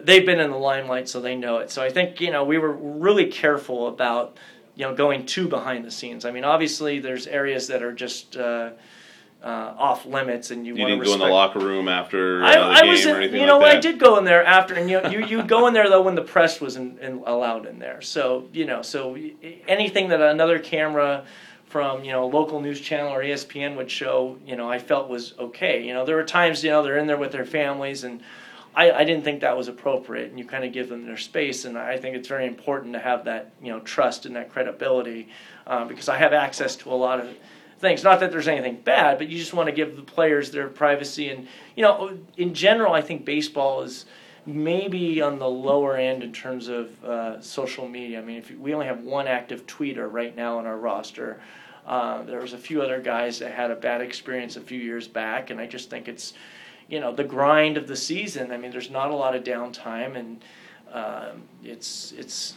they've 0.02 0.26
been 0.26 0.40
in 0.40 0.50
the 0.50 0.56
limelight, 0.56 1.08
so 1.08 1.20
they 1.20 1.36
know 1.36 1.58
it. 1.58 1.70
So 1.70 1.82
I 1.82 1.90
think 1.90 2.20
you 2.20 2.30
know 2.30 2.44
we 2.44 2.58
were 2.58 2.72
really 2.72 3.26
careful 3.26 3.88
about 3.88 4.36
you 4.74 4.86
know 4.86 4.94
going 4.94 5.26
too 5.26 5.48
behind 5.48 5.84
the 5.84 5.90
scenes. 5.90 6.24
I 6.24 6.30
mean, 6.30 6.44
obviously 6.44 6.98
there's 7.00 7.26
areas 7.26 7.68
that 7.68 7.82
are 7.82 7.92
just. 7.92 8.36
Uh, 8.36 8.70
uh, 9.42 9.74
off 9.78 10.04
limits, 10.04 10.50
and 10.50 10.66
you, 10.66 10.74
you 10.74 10.84
didn't 10.84 10.98
to 10.98 11.04
go 11.04 11.12
in 11.12 11.20
the 11.20 11.26
locker 11.26 11.60
room 11.60 11.88
after 11.88 12.42
uh, 12.42 12.48
I, 12.48 12.54
the 12.54 12.60
I 12.60 12.80
game 12.80 12.90
was, 12.90 13.06
or 13.06 13.10
in, 13.10 13.16
anything 13.18 13.40
you 13.40 13.46
know, 13.46 13.58
like. 13.58 13.76
I 13.76 13.80
did 13.80 14.00
go 14.00 14.18
in 14.18 14.24
there 14.24 14.44
after, 14.44 14.74
and 14.74 14.90
you 14.90 15.00
you 15.08 15.24
you 15.24 15.42
go 15.44 15.68
in 15.68 15.74
there 15.74 15.88
though 15.88 16.02
when 16.02 16.16
the 16.16 16.22
press 16.22 16.60
was 16.60 16.76
in, 16.76 16.98
in, 16.98 17.22
allowed 17.24 17.66
in 17.66 17.78
there. 17.78 18.00
So 18.02 18.48
you 18.52 18.66
know, 18.66 18.82
so 18.82 19.16
anything 19.68 20.08
that 20.08 20.20
another 20.20 20.58
camera 20.58 21.24
from 21.66 22.02
you 22.02 22.10
know 22.10 22.24
a 22.24 22.30
local 22.30 22.60
news 22.60 22.80
channel 22.80 23.12
or 23.12 23.22
ESPN 23.22 23.76
would 23.76 23.90
show, 23.90 24.36
you 24.44 24.56
know, 24.56 24.68
I 24.68 24.78
felt 24.78 25.08
was 25.08 25.34
okay. 25.38 25.86
You 25.86 25.94
know, 25.94 26.04
there 26.04 26.16
were 26.16 26.24
times 26.24 26.64
you 26.64 26.70
know 26.70 26.82
they're 26.82 26.98
in 26.98 27.06
there 27.06 27.16
with 27.16 27.30
their 27.30 27.46
families, 27.46 28.02
and 28.02 28.20
I, 28.74 28.90
I 28.90 29.04
didn't 29.04 29.24
think 29.24 29.40
that 29.40 29.56
was 29.56 29.68
appropriate. 29.68 30.30
And 30.30 30.38
you 30.38 30.44
kind 30.44 30.64
of 30.64 30.72
give 30.72 30.88
them 30.88 31.06
their 31.06 31.16
space, 31.16 31.64
and 31.64 31.76
I 31.76 31.96
think 31.96 32.16
it's 32.16 32.28
very 32.28 32.46
important 32.46 32.92
to 32.94 32.98
have 33.00 33.24
that 33.24 33.52
you 33.62 33.72
know 33.72 33.80
trust 33.80 34.26
and 34.26 34.36
that 34.36 34.50
credibility, 34.50 35.28
uh, 35.66 35.84
because 35.84 36.08
I 36.08 36.18
have 36.18 36.32
access 36.32 36.76
to 36.76 36.92
a 36.92 36.94
lot 36.94 37.20
of 37.20 37.28
things. 37.78 38.02
Not 38.04 38.20
that 38.20 38.30
there's 38.30 38.48
anything 38.48 38.80
bad, 38.82 39.18
but 39.18 39.28
you 39.28 39.38
just 39.38 39.54
want 39.54 39.68
to 39.68 39.74
give 39.74 39.96
the 39.96 40.02
players 40.02 40.50
their 40.50 40.68
privacy. 40.68 41.30
And 41.30 41.48
you 41.76 41.82
know, 41.82 42.18
in 42.36 42.54
general, 42.54 42.92
I 42.92 43.00
think 43.00 43.24
baseball 43.24 43.82
is 43.82 44.06
maybe 44.46 45.20
on 45.20 45.38
the 45.38 45.48
lower 45.48 45.96
end 45.96 46.22
in 46.22 46.32
terms 46.32 46.68
of 46.68 47.04
uh, 47.04 47.40
social 47.40 47.86
media. 47.86 48.18
I 48.18 48.24
mean, 48.24 48.38
if 48.38 48.50
we 48.50 48.72
only 48.72 48.86
have 48.86 49.00
one 49.00 49.28
active 49.28 49.66
tweeter 49.66 50.10
right 50.10 50.34
now 50.34 50.58
on 50.58 50.66
our 50.66 50.76
roster. 50.76 51.40
Uh, 51.86 52.22
there 52.24 52.40
was 52.40 52.52
a 52.52 52.58
few 52.58 52.82
other 52.82 53.00
guys 53.00 53.38
that 53.38 53.50
had 53.52 53.70
a 53.70 53.74
bad 53.74 54.02
experience 54.02 54.56
a 54.56 54.60
few 54.60 54.78
years 54.78 55.08
back, 55.08 55.48
and 55.48 55.58
I 55.58 55.66
just 55.66 55.88
think 55.88 56.06
it's, 56.06 56.34
you 56.88 57.00
know, 57.00 57.14
the 57.14 57.24
grind 57.24 57.76
of 57.76 57.86
the 57.86 57.96
season. 57.96 58.50
I 58.50 58.56
mean, 58.56 58.70
there's 58.70 58.90
not 58.90 59.10
a 59.10 59.14
lot 59.14 59.34
of 59.36 59.44
downtime, 59.44 60.16
and 60.16 60.42
um, 60.92 61.42
it's 61.62 62.12
it's, 62.12 62.56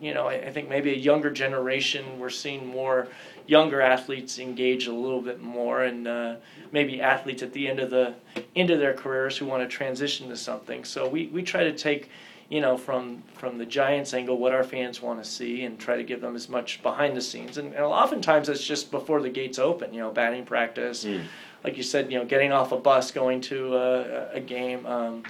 you 0.00 0.14
know, 0.14 0.28
I, 0.28 0.34
I 0.34 0.50
think 0.50 0.68
maybe 0.68 0.92
a 0.92 0.96
younger 0.96 1.30
generation. 1.30 2.18
We're 2.18 2.30
seeing 2.30 2.66
more 2.66 3.08
younger 3.46 3.80
athletes 3.80 4.38
engage 4.38 4.86
a 4.86 4.92
little 4.92 5.22
bit 5.22 5.40
more, 5.42 5.84
and 5.84 6.06
uh, 6.08 6.36
maybe 6.72 7.00
athletes 7.00 7.42
at 7.42 7.52
the 7.52 7.68
end 7.68 7.80
of 7.80 7.90
the 7.90 8.14
end 8.56 8.70
of 8.70 8.78
their 8.78 8.94
careers 8.94 9.36
who 9.36 9.46
want 9.46 9.62
to 9.62 9.76
transition 9.76 10.28
to 10.28 10.36
something. 10.36 10.84
So 10.84 11.08
we, 11.08 11.26
we 11.28 11.42
try 11.42 11.64
to 11.64 11.72
take, 11.72 12.10
you 12.48 12.60
know, 12.60 12.76
from 12.76 13.22
from 13.34 13.58
the 13.58 13.66
Giants 13.66 14.14
angle, 14.14 14.38
what 14.38 14.52
our 14.52 14.64
fans 14.64 15.02
want 15.02 15.22
to 15.22 15.28
see, 15.28 15.64
and 15.64 15.78
try 15.78 15.96
to 15.96 16.04
give 16.04 16.20
them 16.20 16.36
as 16.36 16.48
much 16.48 16.82
behind 16.82 17.16
the 17.16 17.22
scenes. 17.22 17.58
And, 17.58 17.74
and 17.74 17.84
oftentimes 17.84 18.48
it's 18.48 18.64
just 18.64 18.90
before 18.90 19.20
the 19.20 19.30
gates 19.30 19.58
open, 19.58 19.92
you 19.92 20.00
know, 20.00 20.10
batting 20.10 20.44
practice, 20.44 21.04
mm. 21.04 21.22
Like 21.64 21.76
you 21.76 21.82
said, 21.82 22.10
you 22.12 22.18
know, 22.18 22.24
getting 22.24 22.52
off 22.52 22.72
a 22.72 22.76
bus, 22.76 23.10
going 23.10 23.40
to 23.42 23.76
a, 23.76 24.28
a 24.34 24.40
game. 24.40 24.86
Um, 24.86 25.24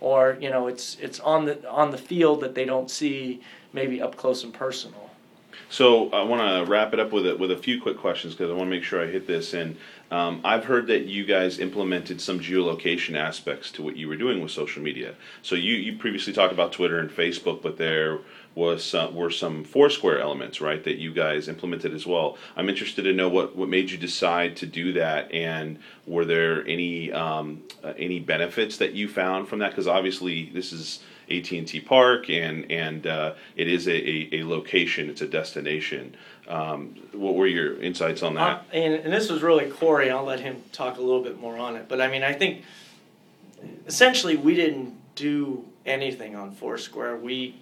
or 0.00 0.36
you 0.40 0.50
know 0.50 0.66
it's 0.66 0.98
it's 1.00 1.20
on 1.20 1.46
the 1.46 1.66
on 1.70 1.90
the 1.90 1.96
field 1.96 2.42
that 2.42 2.54
they 2.54 2.66
don't 2.66 2.90
see 2.90 3.40
maybe 3.72 4.02
up 4.02 4.14
close 4.14 4.44
and 4.44 4.52
personal. 4.52 5.10
So 5.70 6.10
I 6.10 6.22
want 6.22 6.42
to 6.42 6.70
wrap 6.70 6.92
it 6.92 7.00
up 7.00 7.12
with 7.12 7.26
a, 7.26 7.34
with 7.34 7.50
a 7.50 7.56
few 7.56 7.80
quick 7.80 7.98
questions 7.98 8.34
because 8.34 8.50
I 8.50 8.52
want 8.52 8.66
to 8.66 8.70
make 8.70 8.84
sure 8.84 9.02
I 9.02 9.06
hit 9.06 9.26
this. 9.26 9.54
And 9.54 9.76
Um, 10.10 10.40
I've 10.44 10.64
heard 10.64 10.86
that 10.86 11.06
you 11.06 11.24
guys 11.24 11.58
implemented 11.58 12.20
some 12.20 12.38
geolocation 12.38 13.16
aspects 13.16 13.72
to 13.72 13.82
what 13.82 13.96
you 13.96 14.06
were 14.06 14.16
doing 14.16 14.40
with 14.40 14.52
social 14.52 14.80
media. 14.82 15.14
So 15.42 15.56
you, 15.56 15.74
you 15.74 15.98
previously 15.98 16.32
talked 16.32 16.52
about 16.52 16.72
Twitter 16.72 17.00
and 17.00 17.10
Facebook, 17.10 17.60
but 17.62 17.76
there 17.76 18.20
was 18.56 18.82
some, 18.82 19.14
were 19.14 19.30
some 19.30 19.62
Foursquare 19.62 20.18
elements, 20.18 20.62
right, 20.62 20.82
that 20.84 20.96
you 20.96 21.12
guys 21.12 21.46
implemented 21.46 21.92
as 21.94 22.06
well. 22.06 22.38
I'm 22.56 22.70
interested 22.70 23.02
to 23.02 23.12
know 23.12 23.28
what, 23.28 23.54
what 23.54 23.68
made 23.68 23.90
you 23.90 23.98
decide 23.98 24.56
to 24.56 24.66
do 24.66 24.94
that, 24.94 25.30
and 25.30 25.78
were 26.06 26.24
there 26.24 26.66
any 26.66 27.12
um, 27.12 27.62
uh, 27.84 27.92
any 27.98 28.18
benefits 28.18 28.78
that 28.78 28.94
you 28.94 29.08
found 29.08 29.46
from 29.46 29.58
that? 29.58 29.70
Because 29.70 29.86
obviously 29.86 30.46
this 30.54 30.72
is 30.72 31.00
AT&T 31.30 31.80
Park, 31.80 32.30
and 32.30 32.70
and 32.72 33.06
uh, 33.06 33.34
it 33.56 33.68
is 33.68 33.88
a, 33.88 33.94
a, 33.94 34.40
a, 34.40 34.44
location, 34.44 35.10
it's 35.10 35.20
a 35.20 35.28
destination. 35.28 36.16
Um, 36.48 36.96
what 37.12 37.34
were 37.34 37.46
your 37.46 37.80
insights 37.82 38.22
on 38.22 38.34
that? 38.36 38.60
Uh, 38.72 38.76
and, 38.76 38.94
and 38.94 39.12
this 39.12 39.28
was 39.28 39.42
really 39.42 39.70
Cory. 39.70 40.10
I'll 40.10 40.24
let 40.24 40.40
him 40.40 40.62
talk 40.72 40.96
a 40.96 41.02
little 41.02 41.22
bit 41.22 41.38
more 41.38 41.58
on 41.58 41.76
it. 41.76 41.88
But 41.88 42.00
I 42.00 42.08
mean, 42.08 42.22
I 42.22 42.32
think 42.32 42.62
essentially 43.86 44.36
we 44.36 44.54
didn't 44.54 44.94
do 45.14 45.64
anything 45.84 46.36
on 46.36 46.52
Foursquare. 46.52 47.16
We 47.16 47.56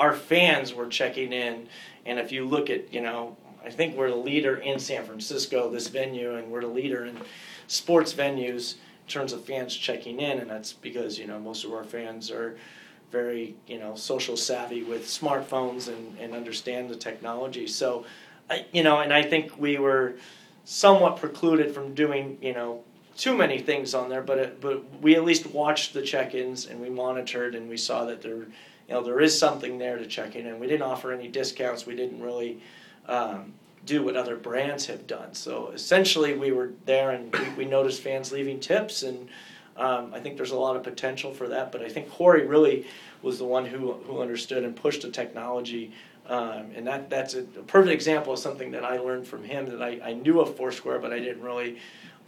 our 0.00 0.14
fans 0.14 0.74
were 0.74 0.86
checking 0.86 1.32
in, 1.32 1.68
and 2.06 2.18
if 2.18 2.32
you 2.32 2.46
look 2.46 2.70
at 2.70 2.92
you 2.92 3.02
know, 3.02 3.36
I 3.64 3.70
think 3.70 3.96
we're 3.96 4.10
the 4.10 4.16
leader 4.16 4.56
in 4.56 4.78
San 4.80 5.04
Francisco, 5.04 5.70
this 5.70 5.88
venue, 5.88 6.36
and 6.36 6.50
we're 6.50 6.62
the 6.62 6.66
leader 6.66 7.04
in 7.04 7.20
sports 7.66 8.12
venues 8.14 8.74
in 8.74 9.08
terms 9.08 9.32
of 9.34 9.44
fans 9.44 9.76
checking 9.76 10.18
in, 10.18 10.38
and 10.38 10.50
that's 10.50 10.72
because 10.72 11.18
you 11.18 11.26
know 11.26 11.38
most 11.38 11.64
of 11.64 11.72
our 11.72 11.84
fans 11.84 12.30
are 12.30 12.56
very 13.12 13.54
you 13.66 13.78
know 13.78 13.94
social 13.94 14.36
savvy 14.36 14.82
with 14.82 15.04
smartphones 15.04 15.88
and, 15.88 16.18
and 16.18 16.34
understand 16.34 16.88
the 16.88 16.96
technology. 16.96 17.66
So, 17.66 18.06
I, 18.48 18.64
you 18.72 18.82
know, 18.82 19.00
and 19.00 19.12
I 19.12 19.22
think 19.22 19.58
we 19.58 19.78
were 19.78 20.14
somewhat 20.64 21.18
precluded 21.18 21.74
from 21.74 21.92
doing 21.92 22.38
you 22.40 22.54
know 22.54 22.84
too 23.18 23.36
many 23.36 23.58
things 23.58 23.94
on 23.94 24.08
there, 24.08 24.22
but 24.22 24.38
it, 24.38 24.60
but 24.62 24.82
we 25.02 25.14
at 25.14 25.24
least 25.24 25.46
watched 25.48 25.92
the 25.92 26.00
check-ins 26.00 26.64
and 26.64 26.80
we 26.80 26.88
monitored 26.88 27.54
and 27.54 27.68
we 27.68 27.76
saw 27.76 28.06
that 28.06 28.22
there 28.22 28.46
you 28.90 28.96
know 28.96 29.02
there 29.02 29.20
is 29.20 29.38
something 29.38 29.78
there 29.78 29.96
to 29.96 30.04
check 30.04 30.36
in 30.36 30.46
and 30.46 30.60
we 30.60 30.66
didn't 30.66 30.82
offer 30.82 31.12
any 31.12 31.28
discounts. 31.28 31.86
We 31.86 31.96
didn't 31.96 32.20
really. 32.20 32.60
Um, 33.08 33.54
do 33.86 34.02
what 34.04 34.14
other 34.14 34.36
brands 34.36 34.84
have 34.84 35.06
done. 35.06 35.32
So 35.32 35.68
essentially, 35.68 36.34
we 36.34 36.52
were 36.52 36.72
there 36.84 37.12
and 37.12 37.34
we, 37.34 37.48
we 37.56 37.64
noticed 37.64 38.02
fans 38.02 38.30
leaving 38.30 38.60
tips 38.60 39.02
and 39.02 39.26
um, 39.80 40.12
I 40.12 40.20
think 40.20 40.36
there's 40.36 40.50
a 40.50 40.58
lot 40.58 40.76
of 40.76 40.82
potential 40.82 41.32
for 41.32 41.48
that, 41.48 41.72
but 41.72 41.82
I 41.82 41.88
think 41.88 42.10
Cory 42.10 42.46
really 42.46 42.86
was 43.22 43.38
the 43.38 43.46
one 43.46 43.64
who, 43.64 43.94
who 43.94 44.20
understood 44.20 44.62
and 44.62 44.76
pushed 44.76 45.02
the 45.02 45.10
technology. 45.10 45.92
Um, 46.26 46.70
and 46.74 46.86
that, 46.86 47.08
that's 47.08 47.34
a, 47.34 47.42
perfect 47.42 47.92
example 47.92 48.34
of 48.34 48.38
something 48.38 48.70
that 48.72 48.84
I 48.84 48.98
learned 48.98 49.26
from 49.26 49.42
him 49.42 49.66
that 49.70 49.82
I, 49.82 50.00
I 50.04 50.12
knew 50.12 50.40
of 50.40 50.54
Foursquare, 50.56 50.98
but 50.98 51.12
I 51.12 51.18
didn't 51.18 51.42
really 51.42 51.78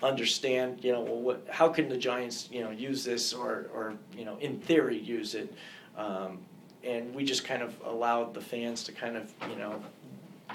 understand, 0.03 0.83
you 0.83 0.93
know, 0.93 1.03
well, 1.03 1.21
what, 1.21 1.47
how 1.51 1.69
can 1.69 1.89
the 1.91 1.97
Giants, 1.97 2.49
you 2.51 2.63
know, 2.63 2.71
use 2.71 3.05
this 3.05 3.35
or, 3.35 3.69
or 3.75 3.95
you 4.17 4.25
know, 4.25 4.39
in 4.39 4.59
theory, 4.59 4.99
use 4.99 5.35
it. 5.35 5.53
Um, 5.97 6.39
and 6.85 7.15
we 7.15 7.25
just 7.25 7.45
kind 7.45 7.63
of 7.63 7.75
allowed 7.85 8.35
the 8.35 8.41
fans 8.41 8.85
to 8.85 8.93
kind 8.93 9.17
of, 9.17 9.33
you 9.49 9.57
know, 9.57 9.83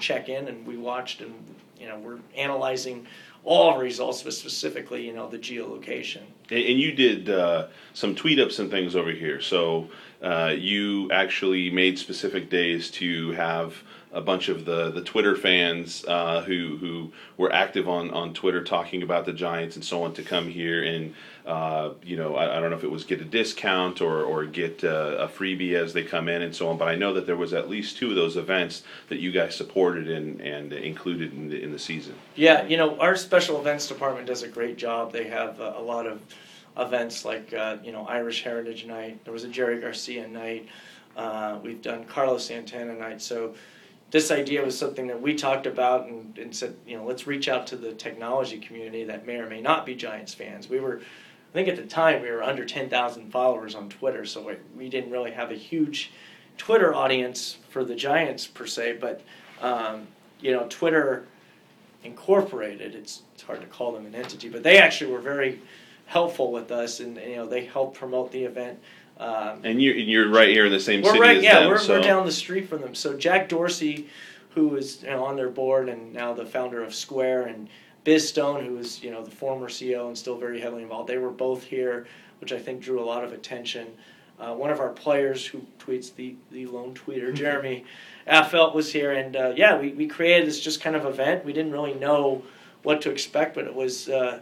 check 0.00 0.28
in 0.28 0.48
and 0.48 0.66
we 0.66 0.76
watched 0.76 1.20
and, 1.20 1.34
you 1.78 1.88
know, 1.88 1.98
we're 1.98 2.18
analyzing 2.36 3.06
all 3.44 3.78
results, 3.78 4.22
but 4.22 4.34
specifically, 4.34 5.06
you 5.06 5.12
know, 5.12 5.28
the 5.28 5.38
geolocation. 5.38 6.22
And, 6.50 6.64
and 6.64 6.78
you 6.78 6.92
did 6.92 7.30
uh, 7.30 7.68
some 7.94 8.14
tweet 8.14 8.38
ups 8.38 8.58
and 8.58 8.70
things 8.70 8.94
over 8.94 9.10
here. 9.10 9.40
So 9.40 9.88
uh, 10.22 10.54
you 10.56 11.10
actually 11.12 11.70
made 11.70 11.98
specific 11.98 12.50
days 12.50 12.90
to 12.92 13.32
have 13.32 13.82
a 14.12 14.20
bunch 14.20 14.48
of 14.48 14.64
the, 14.64 14.90
the 14.90 15.02
Twitter 15.02 15.36
fans 15.36 16.04
uh, 16.06 16.42
who 16.42 16.76
who 16.78 17.12
were 17.36 17.52
active 17.52 17.88
on, 17.88 18.10
on 18.10 18.32
Twitter 18.32 18.64
talking 18.64 19.02
about 19.02 19.26
the 19.26 19.32
Giants 19.32 19.76
and 19.76 19.84
so 19.84 20.02
on 20.02 20.14
to 20.14 20.22
come 20.22 20.48
here 20.48 20.82
and 20.82 21.14
uh, 21.46 21.90
you 22.02 22.16
know 22.16 22.36
I, 22.36 22.56
I, 22.56 22.60
don't 22.60 22.70
know 22.70 22.76
if 22.76 22.84
it 22.84 22.90
was 22.90 23.04
get 23.04 23.20
a 23.20 23.24
discount 23.24 24.00
or 24.00 24.22
or 24.22 24.44
get 24.46 24.82
uh, 24.82 25.16
a 25.18 25.28
freebie 25.28 25.74
as 25.74 25.92
they 25.92 26.04
come 26.04 26.28
in 26.28 26.42
and 26.42 26.54
so 26.54 26.68
on. 26.68 26.78
But 26.78 26.88
I 26.88 26.94
know 26.94 27.12
that 27.14 27.26
there 27.26 27.36
was 27.36 27.52
at 27.52 27.68
least 27.68 27.98
two 27.98 28.10
of 28.10 28.16
those 28.16 28.36
events 28.36 28.82
that 29.08 29.18
you 29.18 29.30
guys 29.30 29.54
supported 29.54 30.08
and 30.08 30.40
and 30.40 30.72
included 30.72 31.32
in 31.32 31.48
the, 31.48 31.62
in 31.62 31.72
the 31.72 31.78
season. 31.78 32.14
Yeah, 32.34 32.66
you 32.66 32.76
know 32.76 32.98
our 32.98 33.16
special 33.16 33.60
events 33.60 33.88
department 33.88 34.26
does 34.26 34.42
a 34.42 34.48
great 34.48 34.78
job. 34.78 35.12
They 35.12 35.28
have 35.28 35.60
a, 35.60 35.74
a 35.78 35.82
lot 35.82 36.06
of 36.06 36.22
events 36.78 37.24
like 37.24 37.52
uh, 37.52 37.76
you 37.82 37.92
know 37.92 38.06
Irish 38.06 38.42
Heritage 38.42 38.86
Night. 38.86 39.22
There 39.24 39.32
was 39.32 39.44
a 39.44 39.48
Jerry 39.48 39.80
Garcia 39.80 40.26
night. 40.26 40.66
Uh, 41.16 41.58
we've 41.62 41.82
done 41.82 42.04
Carlos 42.04 42.46
Santana 42.46 42.94
night. 42.94 43.20
So 43.20 43.54
this 44.10 44.30
idea 44.30 44.64
was 44.64 44.78
something 44.78 45.06
that 45.08 45.20
we 45.20 45.34
talked 45.34 45.66
about 45.66 46.06
and, 46.06 46.36
and, 46.38 46.54
said, 46.54 46.74
you 46.86 46.96
know, 46.96 47.04
let's 47.04 47.26
reach 47.26 47.48
out 47.48 47.66
to 47.68 47.76
the 47.76 47.92
technology 47.92 48.58
community 48.58 49.04
that 49.04 49.26
may 49.26 49.36
or 49.36 49.48
may 49.48 49.60
not 49.60 49.84
be 49.84 49.94
Giants 49.94 50.32
fans. 50.32 50.68
We 50.68 50.80
were, 50.80 51.00
I 51.00 51.52
think 51.52 51.68
at 51.68 51.76
the 51.76 51.84
time, 51.84 52.22
we 52.22 52.30
were 52.30 52.42
under 52.42 52.64
10,000 52.64 53.30
followers 53.30 53.74
on 53.74 53.88
Twitter, 53.90 54.24
so 54.24 54.42
we, 54.42 54.54
we, 54.76 54.88
didn't 54.88 55.10
really 55.10 55.32
have 55.32 55.50
a 55.50 55.56
huge 55.56 56.10
Twitter 56.56 56.94
audience 56.94 57.58
for 57.68 57.84
the 57.84 57.94
Giants 57.94 58.46
per 58.46 58.66
se, 58.66 58.98
but, 59.00 59.20
um, 59.60 60.06
you 60.40 60.52
know, 60.52 60.66
Twitter 60.70 61.26
Incorporated, 62.04 62.94
it's, 62.94 63.22
it's 63.34 63.42
hard 63.42 63.60
to 63.60 63.66
call 63.66 63.92
them 63.92 64.06
an 64.06 64.14
entity, 64.14 64.48
but 64.48 64.62
they 64.62 64.78
actually 64.78 65.10
were 65.10 65.20
very 65.20 65.60
helpful 66.06 66.52
with 66.52 66.70
us 66.70 67.00
and, 67.00 67.16
you 67.16 67.36
know, 67.36 67.46
they 67.46 67.64
helped 67.64 67.98
promote 67.98 68.30
the 68.30 68.44
event. 68.44 68.78
Um, 69.18 69.62
and 69.64 69.82
you're 69.82 69.96
you're 69.96 70.28
right 70.28 70.48
here 70.48 70.66
in 70.66 70.72
the 70.72 70.78
same 70.78 71.02
we're 71.02 71.10
city 71.10 71.20
right, 71.20 71.36
as 71.38 71.42
yeah, 71.42 71.60
them. 71.60 71.68
we're, 71.68 71.78
so. 71.78 71.94
we're 71.94 72.02
down 72.02 72.24
the 72.24 72.32
street 72.32 72.68
from 72.68 72.82
them. 72.82 72.94
So 72.94 73.16
Jack 73.16 73.48
Dorsey, 73.48 74.08
who 74.50 74.76
is 74.76 75.02
you 75.02 75.10
know, 75.10 75.24
on 75.24 75.34
their 75.34 75.48
board 75.48 75.88
and 75.88 76.12
now 76.12 76.32
the 76.32 76.46
founder 76.46 76.84
of 76.84 76.94
Square, 76.94 77.46
and 77.46 77.68
Biz 78.04 78.28
Stone, 78.28 78.64
who 78.64 78.78
is 78.78 79.02
you 79.02 79.10
know 79.10 79.24
the 79.24 79.30
former 79.30 79.68
CEO 79.68 80.06
and 80.06 80.16
still 80.16 80.36
very 80.36 80.60
heavily 80.60 80.82
involved. 80.82 81.08
They 81.08 81.18
were 81.18 81.30
both 81.30 81.64
here, 81.64 82.06
which 82.40 82.52
I 82.52 82.58
think 82.58 82.80
drew 82.80 83.00
a 83.00 83.04
lot 83.04 83.24
of 83.24 83.32
attention. 83.32 83.88
Uh, 84.38 84.54
one 84.54 84.70
of 84.70 84.78
our 84.78 84.90
players 84.90 85.44
who 85.44 85.66
tweets 85.80 86.14
the 86.14 86.36
the 86.52 86.66
lone 86.66 86.94
tweeter, 86.94 87.34
Jeremy 87.34 87.84
Affeldt, 88.26 88.72
was 88.72 88.92
here, 88.92 89.10
and 89.10 89.34
uh, 89.34 89.52
yeah, 89.56 89.76
we, 89.76 89.92
we 89.92 90.06
created 90.06 90.46
this 90.46 90.60
just 90.60 90.80
kind 90.80 90.94
of 90.94 91.04
event. 91.04 91.44
We 91.44 91.52
didn't 91.52 91.72
really 91.72 91.94
know 91.94 92.44
what 92.84 93.02
to 93.02 93.10
expect, 93.10 93.56
but 93.56 93.64
it 93.64 93.74
was. 93.74 94.08
Uh, 94.08 94.40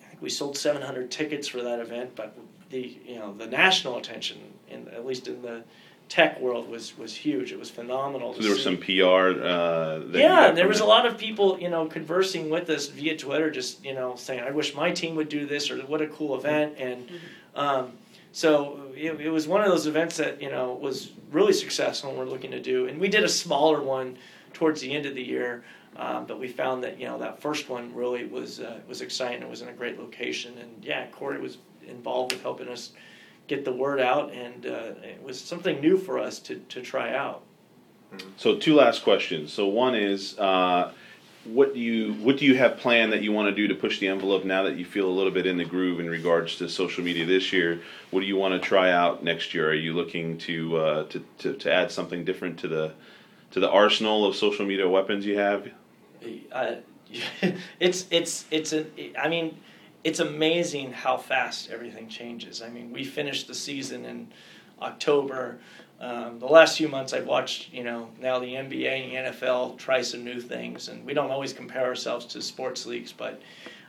I 0.00 0.04
think 0.08 0.20
we 0.20 0.30
sold 0.30 0.56
700 0.56 1.12
tickets 1.12 1.46
for 1.46 1.62
that 1.62 1.78
event, 1.78 2.16
but 2.16 2.36
the 2.72 2.98
you 3.06 3.16
know 3.16 3.32
the 3.34 3.46
national 3.46 3.98
attention, 3.98 4.38
in 4.68 4.88
at 4.88 5.06
least 5.06 5.28
in 5.28 5.42
the 5.42 5.62
tech 6.08 6.40
world, 6.40 6.68
was 6.68 6.98
was 6.98 7.14
huge. 7.14 7.52
It 7.52 7.58
was 7.58 7.70
phenomenal. 7.70 8.34
So 8.34 8.40
there 8.42 8.50
was 8.50 8.64
some 8.64 8.78
PR. 8.78 9.40
Uh, 9.40 10.00
yeah, 10.10 10.50
there 10.50 10.66
was 10.66 10.80
a 10.80 10.84
lot 10.84 11.06
of 11.06 11.16
people 11.16 11.60
you 11.60 11.70
know 11.70 11.86
conversing 11.86 12.50
with 12.50 12.68
us 12.70 12.88
via 12.88 13.16
Twitter, 13.16 13.50
just 13.50 13.84
you 13.84 13.94
know 13.94 14.16
saying, 14.16 14.42
"I 14.42 14.50
wish 14.50 14.74
my 14.74 14.90
team 14.90 15.14
would 15.14 15.28
do 15.28 15.46
this," 15.46 15.70
or 15.70 15.78
"What 15.82 16.02
a 16.02 16.08
cool 16.08 16.34
event!" 16.34 16.74
And 16.78 17.08
um, 17.54 17.92
so 18.32 18.80
it, 18.96 19.20
it, 19.20 19.30
was 19.30 19.46
one 19.46 19.60
of 19.60 19.68
those 19.68 19.86
events 19.86 20.16
that 20.16 20.42
you 20.42 20.50
know 20.50 20.72
was 20.72 21.12
really 21.30 21.52
successful, 21.52 22.10
and 22.10 22.18
we're 22.18 22.24
looking 22.24 22.50
to 22.50 22.60
do. 22.60 22.88
And 22.88 22.98
we 22.98 23.08
did 23.08 23.22
a 23.22 23.28
smaller 23.28 23.80
one 23.80 24.16
towards 24.54 24.80
the 24.80 24.92
end 24.92 25.06
of 25.06 25.14
the 25.14 25.22
year. 25.22 25.62
Um, 25.94 26.24
but 26.24 26.40
we 26.40 26.48
found 26.48 26.82
that 26.84 26.98
you 26.98 27.06
know 27.06 27.18
that 27.18 27.42
first 27.42 27.68
one 27.68 27.94
really 27.94 28.24
was 28.24 28.60
uh, 28.60 28.80
was 28.88 29.02
exciting. 29.02 29.42
It 29.42 29.48
was 29.50 29.60
in 29.60 29.68
a 29.68 29.74
great 29.74 30.00
location, 30.00 30.56
and 30.56 30.82
yeah, 30.82 31.06
Cory 31.08 31.38
was 31.38 31.58
involved 31.88 32.32
with 32.32 32.42
helping 32.42 32.68
us 32.68 32.92
get 33.48 33.64
the 33.64 33.72
word 33.72 34.00
out, 34.00 34.32
and 34.32 34.66
uh, 34.66 34.92
it 35.02 35.22
was 35.22 35.40
something 35.40 35.80
new 35.80 35.96
for 35.96 36.18
us 36.18 36.38
to, 36.40 36.56
to 36.68 36.80
try 36.80 37.14
out. 37.14 37.42
So, 38.36 38.56
two 38.56 38.74
last 38.74 39.02
questions. 39.02 39.52
So, 39.52 39.66
one 39.68 39.94
is, 39.94 40.38
uh, 40.38 40.92
what 41.44 41.74
do 41.74 41.80
you 41.80 42.12
what 42.14 42.36
do 42.36 42.44
you 42.44 42.56
have 42.56 42.76
planned 42.76 43.12
that 43.12 43.22
you 43.22 43.32
want 43.32 43.48
to 43.48 43.54
do 43.54 43.66
to 43.68 43.74
push 43.74 43.98
the 43.98 44.08
envelope 44.08 44.44
now 44.44 44.62
that 44.62 44.76
you 44.76 44.84
feel 44.84 45.08
a 45.08 45.10
little 45.10 45.32
bit 45.32 45.46
in 45.46 45.56
the 45.56 45.64
groove 45.64 45.98
in 45.98 46.08
regards 46.08 46.56
to 46.56 46.68
social 46.68 47.02
media 47.02 47.26
this 47.26 47.52
year? 47.52 47.80
What 48.10 48.20
do 48.20 48.26
you 48.26 48.36
want 48.36 48.54
to 48.54 48.60
try 48.60 48.92
out 48.92 49.24
next 49.24 49.52
year? 49.52 49.70
Are 49.70 49.74
you 49.74 49.94
looking 49.94 50.38
to 50.38 50.76
uh, 50.76 51.04
to, 51.08 51.24
to, 51.38 51.54
to 51.54 51.72
add 51.72 51.90
something 51.90 52.24
different 52.24 52.58
to 52.60 52.68
the 52.68 52.92
to 53.50 53.60
the 53.60 53.68
arsenal 53.68 54.24
of 54.24 54.36
social 54.36 54.64
media 54.64 54.88
weapons 54.88 55.26
you 55.26 55.38
have? 55.38 55.68
Uh, 56.52 56.76
it's 57.80 58.06
it's 58.10 58.44
it's 58.50 58.72
a 58.72 58.86
I 59.18 59.28
mean 59.28 59.58
it's 60.04 60.20
amazing 60.20 60.92
how 60.92 61.16
fast 61.16 61.70
everything 61.70 62.08
changes. 62.08 62.62
I 62.62 62.68
mean, 62.68 62.92
we 62.92 63.04
finished 63.04 63.46
the 63.46 63.54
season 63.54 64.04
in 64.04 64.28
October. 64.80 65.58
Um, 66.00 66.40
the 66.40 66.46
last 66.46 66.76
few 66.76 66.88
months, 66.88 67.12
I've 67.12 67.26
watched, 67.26 67.72
you 67.72 67.84
know, 67.84 68.08
now 68.20 68.40
the 68.40 68.54
NBA 68.54 68.88
and 68.88 69.12
the 69.12 69.30
NFL 69.30 69.78
try 69.78 70.02
some 70.02 70.24
new 70.24 70.40
things, 70.40 70.88
and 70.88 71.04
we 71.06 71.14
don't 71.14 71.30
always 71.30 71.52
compare 71.52 71.84
ourselves 71.84 72.26
to 72.26 72.42
sports 72.42 72.86
leagues, 72.86 73.12
but 73.12 73.40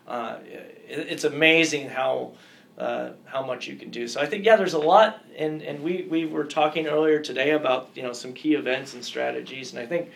uh, 0.08 0.38
it, 0.45 1.08
it's 1.10 1.23
amazing 1.23 1.89
how 1.89 2.34
uh, 2.78 3.12
how 3.26 3.45
much 3.45 3.67
you 3.67 3.76
can 3.76 3.91
do. 3.91 4.08
So 4.08 4.19
I 4.19 4.26
think, 4.26 4.43
yeah, 4.45 4.56
there's 4.56 4.73
a 4.73 4.80
lot, 4.80 5.23
and 5.38 5.62
and 5.62 5.84
we 5.84 6.08
we 6.10 6.26
were 6.26 6.43
talking 6.43 6.88
earlier 6.88 7.19
today 7.19 7.52
about 7.52 7.89
you 7.95 8.04
know 8.04 8.13
some 8.13 8.34
key 8.34 8.54
events 8.54 8.93
and 8.93 9.04
strategies, 9.04 9.73
and 9.73 9.82
I 9.82 9.86
think 9.86 10.12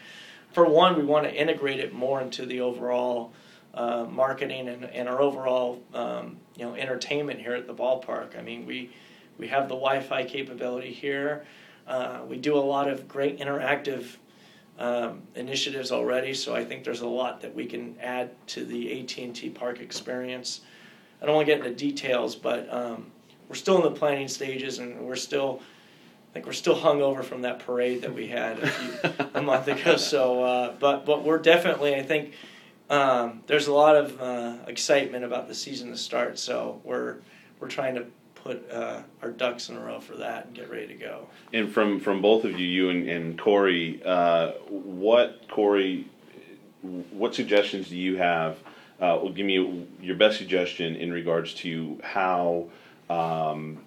for 0.53 0.65
one, 0.65 0.97
we 0.97 1.03
want 1.03 1.25
to 1.25 1.33
integrate 1.33 1.79
it 1.79 1.93
more 1.93 2.21
into 2.21 2.45
the 2.45 2.61
overall 2.61 3.31
uh, 3.77 4.05
marketing 4.09 4.67
and, 4.69 4.85
and 4.85 5.07
our 5.07 5.21
overall 5.21 5.79
um, 5.93 6.37
you 6.55 6.65
know 6.65 6.73
entertainment 6.73 7.39
here 7.39 7.53
at 7.53 7.67
the 7.67 7.73
ballpark. 7.73 8.37
I 8.37 8.41
mean, 8.41 8.65
we 8.65 8.89
we 9.37 9.47
have 9.47 9.69
the 9.69 9.75
Wi-Fi 9.75 10.25
capability 10.25 10.91
here. 10.91 11.45
Uh, 11.87 12.21
we 12.27 12.37
do 12.37 12.57
a 12.57 12.59
lot 12.59 12.89
of 12.89 13.07
great 13.07 13.39
interactive 13.39 14.17
um, 14.79 15.21
initiatives 15.35 15.91
already. 15.91 16.33
So 16.33 16.55
I 16.55 16.65
think 16.65 16.83
there's 16.83 17.01
a 17.01 17.07
lot 17.07 17.41
that 17.41 17.53
we 17.53 17.65
can 17.65 17.95
add 18.01 18.31
to 18.47 18.65
the 18.65 18.99
AT&T 18.99 19.49
Park 19.51 19.79
experience. 19.79 20.61
I 21.21 21.25
don't 21.25 21.35
want 21.35 21.47
to 21.47 21.55
get 21.55 21.65
into 21.65 21.77
details, 21.77 22.35
but 22.35 22.71
um, 22.73 23.11
we're 23.47 23.55
still 23.55 23.77
in 23.77 23.83
the 23.83 23.97
planning 23.97 24.27
stages, 24.27 24.79
and 24.79 24.99
we're 25.01 25.15
still. 25.15 25.61
I 26.29 26.33
think 26.33 26.45
we're 26.45 26.53
still 26.53 26.75
hung 26.75 27.01
over 27.01 27.23
from 27.23 27.41
that 27.43 27.59
parade 27.59 28.01
that 28.01 28.13
we 28.13 28.27
had 28.27 28.59
a, 28.59 28.67
few, 28.67 29.11
a 29.33 29.41
month 29.41 29.67
ago. 29.67 29.95
So, 29.97 30.43
uh, 30.43 30.73
but 30.79 31.05
but 31.05 31.23
we're 31.23 31.39
definitely. 31.39 31.95
I 31.95 32.03
think 32.03 32.33
um, 32.89 33.43
there's 33.47 33.67
a 33.67 33.73
lot 33.73 33.95
of 33.95 34.21
uh, 34.21 34.55
excitement 34.67 35.25
about 35.25 35.47
the 35.47 35.55
season 35.55 35.91
to 35.91 35.97
start. 35.97 36.39
So 36.39 36.81
we're 36.83 37.17
we're 37.59 37.67
trying 37.67 37.95
to 37.95 38.05
put 38.35 38.69
uh, 38.71 39.01
our 39.21 39.31
ducks 39.31 39.69
in 39.69 39.75
a 39.75 39.79
row 39.79 39.99
for 39.99 40.15
that 40.17 40.45
and 40.45 40.55
get 40.55 40.69
ready 40.69 40.87
to 40.87 40.93
go. 40.93 41.27
And 41.53 41.71
from 41.71 41.99
from 41.99 42.21
both 42.21 42.45
of 42.45 42.59
you, 42.59 42.67
you 42.67 42.89
and, 42.89 43.09
and 43.09 43.39
Cory, 43.39 44.01
uh, 44.05 44.51
what 44.69 45.47
Cory, 45.49 46.07
what 46.81 47.35
suggestions 47.35 47.89
do 47.89 47.97
you 47.97 48.17
have? 48.17 48.57
Uh, 48.99 49.19
well, 49.21 49.29
give 49.29 49.45
me 49.45 49.87
your 50.01 50.15
best 50.15 50.37
suggestion 50.37 50.95
in 50.95 51.11
regards 51.11 51.53
to 51.53 51.99
how 52.03 52.67
um, 53.09 53.79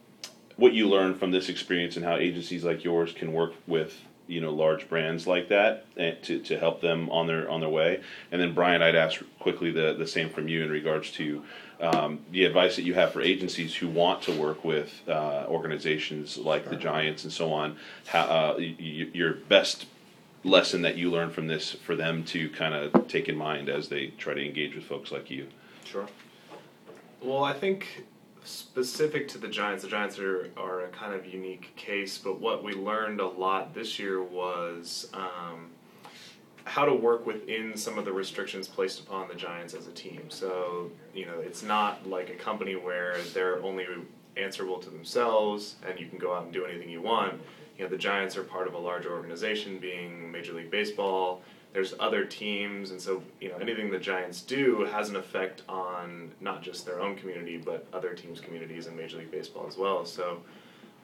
what 0.57 0.73
you 0.73 0.89
learned 0.89 1.19
from 1.19 1.33
this 1.33 1.49
experience 1.49 1.97
and 1.97 2.05
how 2.05 2.17
agencies 2.17 2.63
like 2.63 2.85
yours 2.85 3.13
can 3.13 3.33
work 3.33 3.55
with 3.67 3.99
you 4.31 4.41
know 4.41 4.53
large 4.53 4.89
brands 4.89 5.27
like 5.27 5.49
that 5.49 5.85
and 5.97 6.23
to, 6.23 6.39
to 6.41 6.59
help 6.59 6.81
them 6.81 7.11
on 7.11 7.27
their 7.27 7.51
on 7.51 7.61
their 7.61 7.69
way. 7.69 8.01
And 8.31 8.41
then 8.41 8.55
Bryan, 8.55 8.83
I'd 8.83 8.95
ask 8.95 9.23
quickly 9.39 9.71
the 9.71 9.95
the 9.95 10.07
same 10.07 10.31
from 10.31 10.49
you 10.49 10.63
in 10.63 10.71
regards 10.71 11.11
to 11.13 11.43
um, 11.81 12.21
the 12.31 12.45
advice 12.45 12.77
that 12.77 12.83
you 12.83 12.95
have 12.95 13.13
for 13.13 13.23
agencies 13.23 13.75
who 13.75 13.89
want 13.89 14.23
to 14.23 14.33
work 14.39 14.65
with 14.65 14.93
uh, 15.09 15.47
organizations 15.49 16.37
like 16.37 16.69
the 16.69 16.77
Giants 16.77 17.25
and 17.25 17.33
so 17.33 17.53
on. 17.53 17.77
How, 18.07 18.21
uh, 18.23 18.55
y- 18.59 18.77
y- 18.79 19.09
your 19.15 19.35
best 19.35 19.87
lesson 20.45 20.83
that 20.83 20.97
you 20.97 21.11
learned 21.11 21.33
from 21.33 21.47
this 21.47 21.73
for 21.73 21.97
them 21.97 22.23
to 22.25 22.49
kind 22.51 22.75
of 22.75 23.09
take 23.09 23.29
in 23.29 23.37
mind 23.37 23.69
as 23.69 23.89
they 23.89 24.09
try 24.19 24.35
to 24.35 24.45
engage 24.45 24.75
with 24.75 24.85
folks 24.85 25.11
like 25.11 25.31
you. 25.31 25.47
Sure. 25.85 26.07
Well, 27.23 27.45
I 27.45 27.53
think 27.53 28.05
specific 28.51 29.29
to 29.29 29.39
the 29.39 29.49
Giants, 29.49 29.83
the 29.83 29.91
Giants 29.91 30.19
are, 30.19 30.51
are 30.57 30.83
a 30.83 30.89
kind 30.89 31.15
of 31.15 31.27
unique 31.27 31.75
case, 31.77 32.19
but 32.19 32.41
what 32.41 32.63
we 32.63 32.73
learned 32.73 33.21
a 33.21 33.27
lot 33.27 33.75
this 33.75 33.99
year 33.99 34.23
was 34.23 35.09
um, 35.15 35.71
how 36.65 36.85
to 36.85 36.95
work 36.95 37.27
within 37.27 37.77
some 37.77 37.99
of 37.99 38.05
the 38.05 38.13
restrictions 38.13 38.69
placed 38.69 39.01
upon 39.01 39.29
the 39.29 39.35
Giants 39.35 39.75
as 39.75 39.87
a 39.87 39.93
team. 39.93 40.25
So, 40.29 40.91
you 41.15 41.27
know, 41.27 41.39
it's 41.39 41.63
not 41.63 42.07
like 42.07 42.31
a 42.31 42.35
company 42.35 42.77
where 42.77 43.17
they're 43.35 43.63
only 43.63 43.87
answerable 44.37 44.79
to 44.79 44.91
themselves 44.91 45.77
and 45.89 45.99
you 45.99 46.07
can 46.07 46.19
go 46.19 46.35
out 46.35 46.45
and 46.45 46.53
do 46.53 46.65
anything 46.65 46.91
you 46.91 47.03
want. 47.03 47.41
You 47.79 47.85
know, 47.85 47.91
the 47.91 47.99
Giants 47.99 48.37
are 48.37 48.43
part 48.43 48.67
of 48.67 48.75
a 48.75 48.79
larger 48.79 49.13
organization, 49.13 49.79
being 49.79 50.31
Major 50.31 50.53
League 50.53 50.71
Baseball 50.71 51.43
there's 51.73 51.95
other 52.01 52.25
teams, 52.25 52.91
and 52.91 53.01
so 53.01 53.23
you 53.41 53.49
know 53.49 53.57
anything 53.57 53.91
the 53.91 53.99
Giants 53.99 54.43
do 54.43 54.87
has 54.91 55.09
an 55.09 55.17
effect 55.17 55.63
on 55.69 56.33
not 56.41 56.63
just 56.63 56.85
their 56.85 57.01
own 57.01 57.17
community, 57.17 57.59
but 57.59 57.87
other 57.93 58.15
teams' 58.15 58.41
communities 58.41 58.87
in 58.87 58.97
Major 58.97 59.19
League 59.19 59.31
Baseball 59.31 59.67
as 59.69 59.77
well. 59.77 60.05
So 60.05 60.43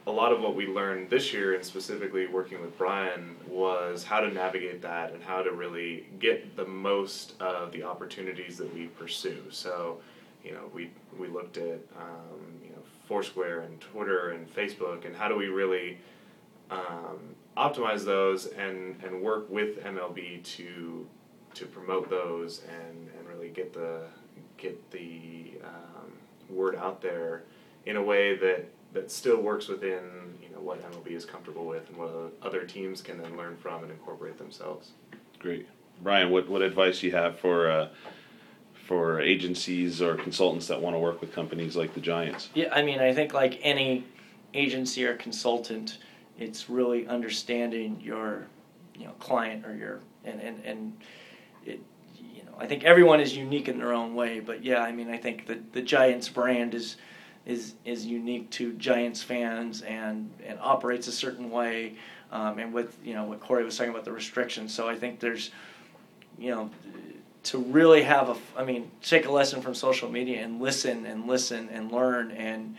a 0.09 0.11
lot 0.11 0.33
of 0.33 0.41
what 0.41 0.55
we 0.55 0.67
learned 0.67 1.11
this 1.11 1.33
year, 1.33 1.55
and 1.55 1.65
specifically 1.65 2.27
working 2.27 2.61
with 2.61 2.77
Bryan, 2.79 3.37
was 3.49 4.05
how 4.05 4.21
to 4.21 4.29
navigate 4.29 4.83
that 4.83 5.13
and 5.13 5.23
how 5.23 5.43
to 5.43 5.53
really 5.53 6.07
get 6.19 6.57
the 6.57 6.65
most 6.65 7.35
of 7.41 7.73
the 7.73 7.83
opportunities 7.83 8.57
that 8.59 8.73
we 8.75 8.87
pursue. 8.87 9.43
So 9.51 9.99
you 10.45 10.53
know 10.53 10.71
we 10.75 10.91
we 11.19 11.29
looked 11.29 11.59
at 11.59 11.81
um, 11.97 12.41
you 12.63 12.71
know 12.71 12.83
Foursquare 13.07 13.61
and 13.61 13.81
Twitter 13.81 14.31
and 14.31 14.53
Facebook, 14.53 15.05
and 15.05 15.15
how 15.15 15.29
do 15.29 15.37
we 15.37 15.47
really 15.47 15.99
um, 16.71 17.35
optimize 17.57 18.05
those 18.05 18.47
and, 18.47 19.01
and 19.05 19.21
work 19.23 19.49
with 19.51 19.83
MLB 19.83 20.43
to 20.43 21.07
to 21.55 21.65
promote 21.65 22.11
those 22.11 22.61
and, 22.69 23.09
and 23.19 23.29
really 23.29 23.49
get 23.49 23.73
the 23.73 24.03
get 24.59 24.91
the 24.91 25.53
um, 25.65 26.13
word 26.51 26.77
out 26.77 27.01
there 27.01 27.45
in 27.87 27.97
a 27.97 28.03
way 28.03 28.37
that 28.37 28.67
that 28.93 29.11
still 29.11 29.41
works 29.41 29.69
within 29.69 30.03
you 30.43 30.51
know 30.55 30.61
what 30.61 30.83
MLB 30.93 31.13
is 31.13 31.25
comfortable 31.25 31.67
with 31.67 31.89
and 31.89 31.97
what 31.97 32.33
other 32.43 32.65
teams 32.65 33.01
can 33.01 33.19
then 33.19 33.37
learn 33.37 33.57
from 33.57 33.83
and 33.83 33.91
incorporate 33.91 34.37
themselves. 34.39 34.93
Great, 35.39 35.67
Bryan. 36.03 36.31
What 36.31 36.49
what 36.49 36.63
advice 36.63 37.03
you 37.03 37.13
have 37.13 37.39
for 37.39 37.71
uh, 37.71 37.89
for 38.87 39.21
agencies 39.21 40.01
or 40.01 40.15
consultants 40.15 40.67
that 40.69 40.81
want 40.81 40.95
to 40.95 40.99
work 40.99 41.21
with 41.21 41.33
companies 41.33 41.77
like 41.77 41.95
the 41.95 42.01
Giants? 42.01 42.51
Yeah, 42.55 42.73
I 42.73 42.83
mean, 42.83 43.01
I 43.01 43.13
think 43.13 43.35
like 43.35 43.59
any 43.63 44.05
agency 44.55 45.05
or 45.05 45.17
consultant, 45.17 45.99
it's 46.38 46.68
really 46.68 47.07
understanding 47.07 48.01
your 48.01 48.46
you 48.94 49.05
know 49.05 49.12
client 49.12 49.66
or 49.66 49.75
your 49.75 50.01
and 50.25 50.40
and 50.40 50.64
and 50.64 50.96
it 51.64 51.81
you 52.16 52.42
know 52.44 52.53
I 52.59 52.66
think 52.66 52.85
everyone 52.85 53.20
is 53.20 53.37
unique 53.37 53.68
in 53.68 53.79
their 53.79 53.92
own 53.92 54.14
way 54.14 54.40
but 54.40 54.64
yeah 54.64 54.83
I 54.83 54.92
mean 54.92 55.11
I 55.11 55.16
think 55.16 55.46
the 55.46 55.61
the 55.72 55.83
Giants 55.83 56.29
brand 56.29 56.75
is 56.75 56.96
is 57.46 57.75
is 57.85 58.05
unique 58.05 58.51
to 58.51 58.72
Giants 58.75 59.22
fans 59.22 59.83
and 59.83 60.31
and 60.44 60.59
operates 60.61 61.07
a 61.09 61.12
certain 61.12 61.51
way 61.51 61.94
um, 62.33 62.59
and 62.59 62.72
with 62.72 62.96
you 63.05 63.14
know 63.14 63.25
what 63.25 63.40
Cory 63.40 63.64
was 63.64 63.77
talking 63.77 63.92
about 63.92 64.05
the 64.05 64.12
restrictions. 64.12 64.75
So 64.75 64.88
I 64.88 64.96
think 64.96 65.20
there's 65.20 65.51
you 66.38 66.51
know 66.51 66.70
to 67.44 67.59
really 67.59 68.03
have 68.03 68.29
a 68.29 68.37
I 68.57 68.64
mean 68.64 68.90
take 69.03 69.27
a 69.27 69.33
lesson 69.33 69.62
from 69.62 69.75
social 69.75 70.11
media 70.11 70.42
and 70.42 70.61
listen 70.61 71.07
and 71.07 71.27
listen 71.27 71.68
and 71.70 71.92
learn 71.92 72.33
and 72.33 72.77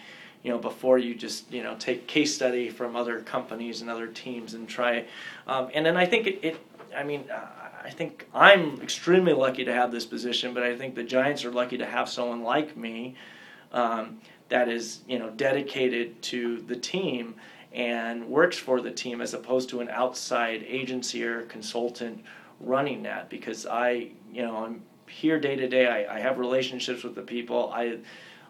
you 0.47 0.53
know, 0.53 0.59
before 0.59 0.97
you 0.97 1.13
just, 1.13 1.51
you 1.51 1.61
know, 1.61 1.75
take 1.77 2.07
case 2.07 2.33
study 2.33 2.69
from 2.69 2.95
other 2.95 3.19
companies 3.19 3.81
and 3.81 3.89
other 3.89 4.07
teams 4.07 4.53
and 4.53 4.65
try. 4.65 5.03
Um, 5.45 5.69
and 5.73 5.85
then 5.85 5.97
I 5.97 6.05
think 6.05 6.25
it, 6.25 6.39
it 6.41 6.57
I 6.95 7.03
mean, 7.03 7.25
I 7.83 7.89
think 7.89 8.25
I'm 8.33 8.81
extremely 8.81 9.33
lucky 9.33 9.65
to 9.65 9.73
have 9.73 9.91
this 9.91 10.05
position, 10.05 10.53
but 10.53 10.63
I 10.63 10.73
think 10.77 10.95
the 10.95 11.03
Giants 11.03 11.43
are 11.43 11.51
lucky 11.51 11.77
to 11.79 11.85
have 11.85 12.07
someone 12.07 12.43
like 12.43 12.77
me 12.77 13.15
um, 13.73 14.21
that 14.47 14.69
is, 14.69 15.01
you 15.05 15.19
know, 15.19 15.31
dedicated 15.31 16.21
to 16.21 16.61
the 16.61 16.77
team 16.77 17.35
and 17.73 18.25
works 18.29 18.57
for 18.57 18.79
the 18.79 18.91
team 18.91 19.19
as 19.19 19.33
opposed 19.33 19.67
to 19.71 19.81
an 19.81 19.89
outside 19.89 20.63
agency 20.65 21.25
or 21.25 21.41
consultant 21.41 22.23
running 22.61 23.03
that 23.03 23.29
because 23.29 23.65
I, 23.65 24.11
you 24.31 24.43
know, 24.43 24.63
I'm 24.63 24.81
here 25.09 25.41
day 25.41 25.57
to 25.57 25.67
day. 25.67 25.87
I, 25.87 26.15
I 26.15 26.19
have 26.21 26.37
relationships 26.39 27.03
with 27.03 27.15
the 27.15 27.21
people. 27.21 27.69
I 27.73 27.97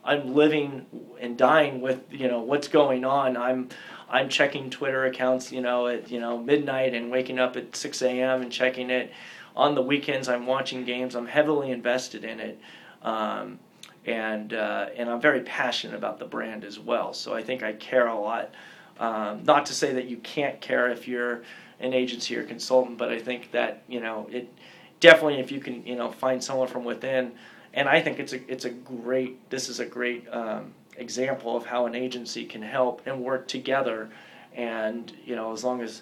I'm 0.03 0.33
living 0.33 0.85
and 1.19 1.37
dying 1.37 1.81
with 1.81 2.01
you 2.11 2.27
know 2.27 2.41
what's 2.41 2.67
going 2.67 3.05
on. 3.05 3.37
I'm 3.37 3.69
I'm 4.09 4.29
checking 4.29 4.69
Twitter 4.69 5.05
accounts 5.05 5.51
you 5.51 5.61
know 5.61 5.87
at 5.87 6.09
you 6.09 6.19
know 6.19 6.37
midnight 6.37 6.93
and 6.93 7.11
waking 7.11 7.39
up 7.39 7.57
at 7.57 7.75
6 7.75 8.01
a.m. 8.01 8.41
and 8.41 8.51
checking 8.51 8.89
it. 8.89 9.11
On 9.55 9.73
the 9.73 9.81
weekends, 9.81 10.29
I'm 10.29 10.45
watching 10.45 10.85
games. 10.85 11.15
I'm 11.15 11.25
heavily 11.25 11.71
invested 11.71 12.23
in 12.23 12.39
it, 12.39 12.59
um, 13.01 13.57
and 14.05 14.53
uh, 14.53 14.89
and 14.95 15.09
I'm 15.09 15.19
very 15.19 15.41
passionate 15.41 15.95
about 15.95 16.19
the 16.19 16.25
brand 16.25 16.63
as 16.63 16.77
well. 16.77 17.11
So 17.13 17.33
I 17.33 17.41
think 17.41 17.63
I 17.63 17.73
care 17.73 18.07
a 18.07 18.19
lot. 18.19 18.51
Um, 18.99 19.43
not 19.43 19.65
to 19.67 19.73
say 19.73 19.93
that 19.93 20.05
you 20.05 20.17
can't 20.17 20.61
care 20.61 20.89
if 20.89 21.07
you're 21.07 21.43
an 21.79 21.93
agency 21.93 22.35
or 22.35 22.43
consultant, 22.43 22.97
but 22.97 23.09
I 23.09 23.19
think 23.19 23.51
that 23.51 23.83
you 23.87 23.99
know 23.99 24.27
it 24.31 24.53
definitely 24.99 25.39
if 25.39 25.51
you 25.51 25.59
can 25.59 25.85
you 25.85 25.95
know 25.95 26.11
find 26.11 26.43
someone 26.43 26.67
from 26.67 26.83
within 26.83 27.31
and 27.77 27.87
I 27.87 28.01
think 28.01 28.19
it's 28.19 28.33
a 28.33 28.51
it's 28.51 28.65
a 28.65 28.71
great 28.71 29.49
this 29.51 29.69
is 29.69 29.79
a 29.79 29.85
great 29.85 30.27
um, 30.33 30.73
example 30.97 31.55
of 31.55 31.63
how 31.63 31.85
an 31.85 31.93
agency 31.93 32.43
can 32.43 32.63
help 32.63 33.05
and 33.05 33.23
work 33.23 33.47
together, 33.47 34.09
and 34.55 35.15
you 35.23 35.35
know 35.35 35.53
as 35.53 35.63
long 35.63 35.81
as 35.81 36.01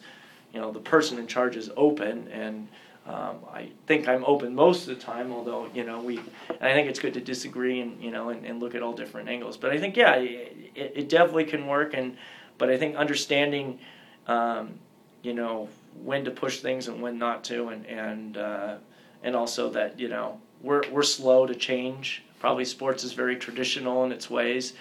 you 0.54 0.62
know 0.62 0.72
the 0.72 0.80
person 0.80 1.20
in 1.20 1.28
charge 1.28 1.56
is 1.56 1.70
open 1.78 2.28
and. 2.30 2.68
Um, 3.08 3.38
I 3.54 3.70
think 3.86 4.08
I'm 4.08 4.26
open 4.26 4.56
most 4.56 4.88
of 4.88 4.98
the 4.98 5.00
time, 5.00 5.32
although 5.32 5.70
you 5.76 5.84
know 5.84 6.02
we. 6.02 6.20
I 6.50 6.74
think 6.74 6.90
it's 6.90 6.98
good 6.98 7.14
to 7.14 7.22
disagree 7.22 7.82
and 7.82 8.02
you 8.02 8.10
know 8.10 8.30
and, 8.30 8.44
and 8.44 8.60
look 8.60 8.74
at 8.74 8.82
all 8.82 8.94
different 8.94 9.30
angles. 9.30 9.58
But 9.58 9.70
I 9.70 9.78
think 9.78 9.96
yeah, 9.96 10.16
it, 10.16 10.74
it 10.74 11.08
definitely 11.08 11.44
can 11.44 11.68
work. 11.68 11.94
And 11.94 12.18
but 12.58 12.72
I 12.72 12.78
think 12.80 12.96
understanding, 12.96 13.78
um, 14.26 14.80
you 15.22 15.36
know, 15.36 15.70
when 16.04 16.26
to 16.26 16.32
push 16.32 16.62
things 16.62 16.88
and 16.88 17.00
when 17.00 17.20
not 17.20 17.44
to, 17.44 17.68
and 17.68 17.86
and 17.86 18.38
uh, 18.38 18.76
and 19.22 19.36
also 19.36 19.70
that 19.70 20.00
you 20.00 20.10
know 20.10 20.42
we're 20.66 20.84
we're 20.92 21.04
slow 21.04 21.46
to 21.46 21.56
change. 21.56 22.24
Probably 22.40 22.66
sports 22.66 23.04
is 23.04 23.14
very 23.14 23.38
traditional 23.38 24.04
in 24.04 24.12
its 24.12 24.30
ways, 24.30 24.74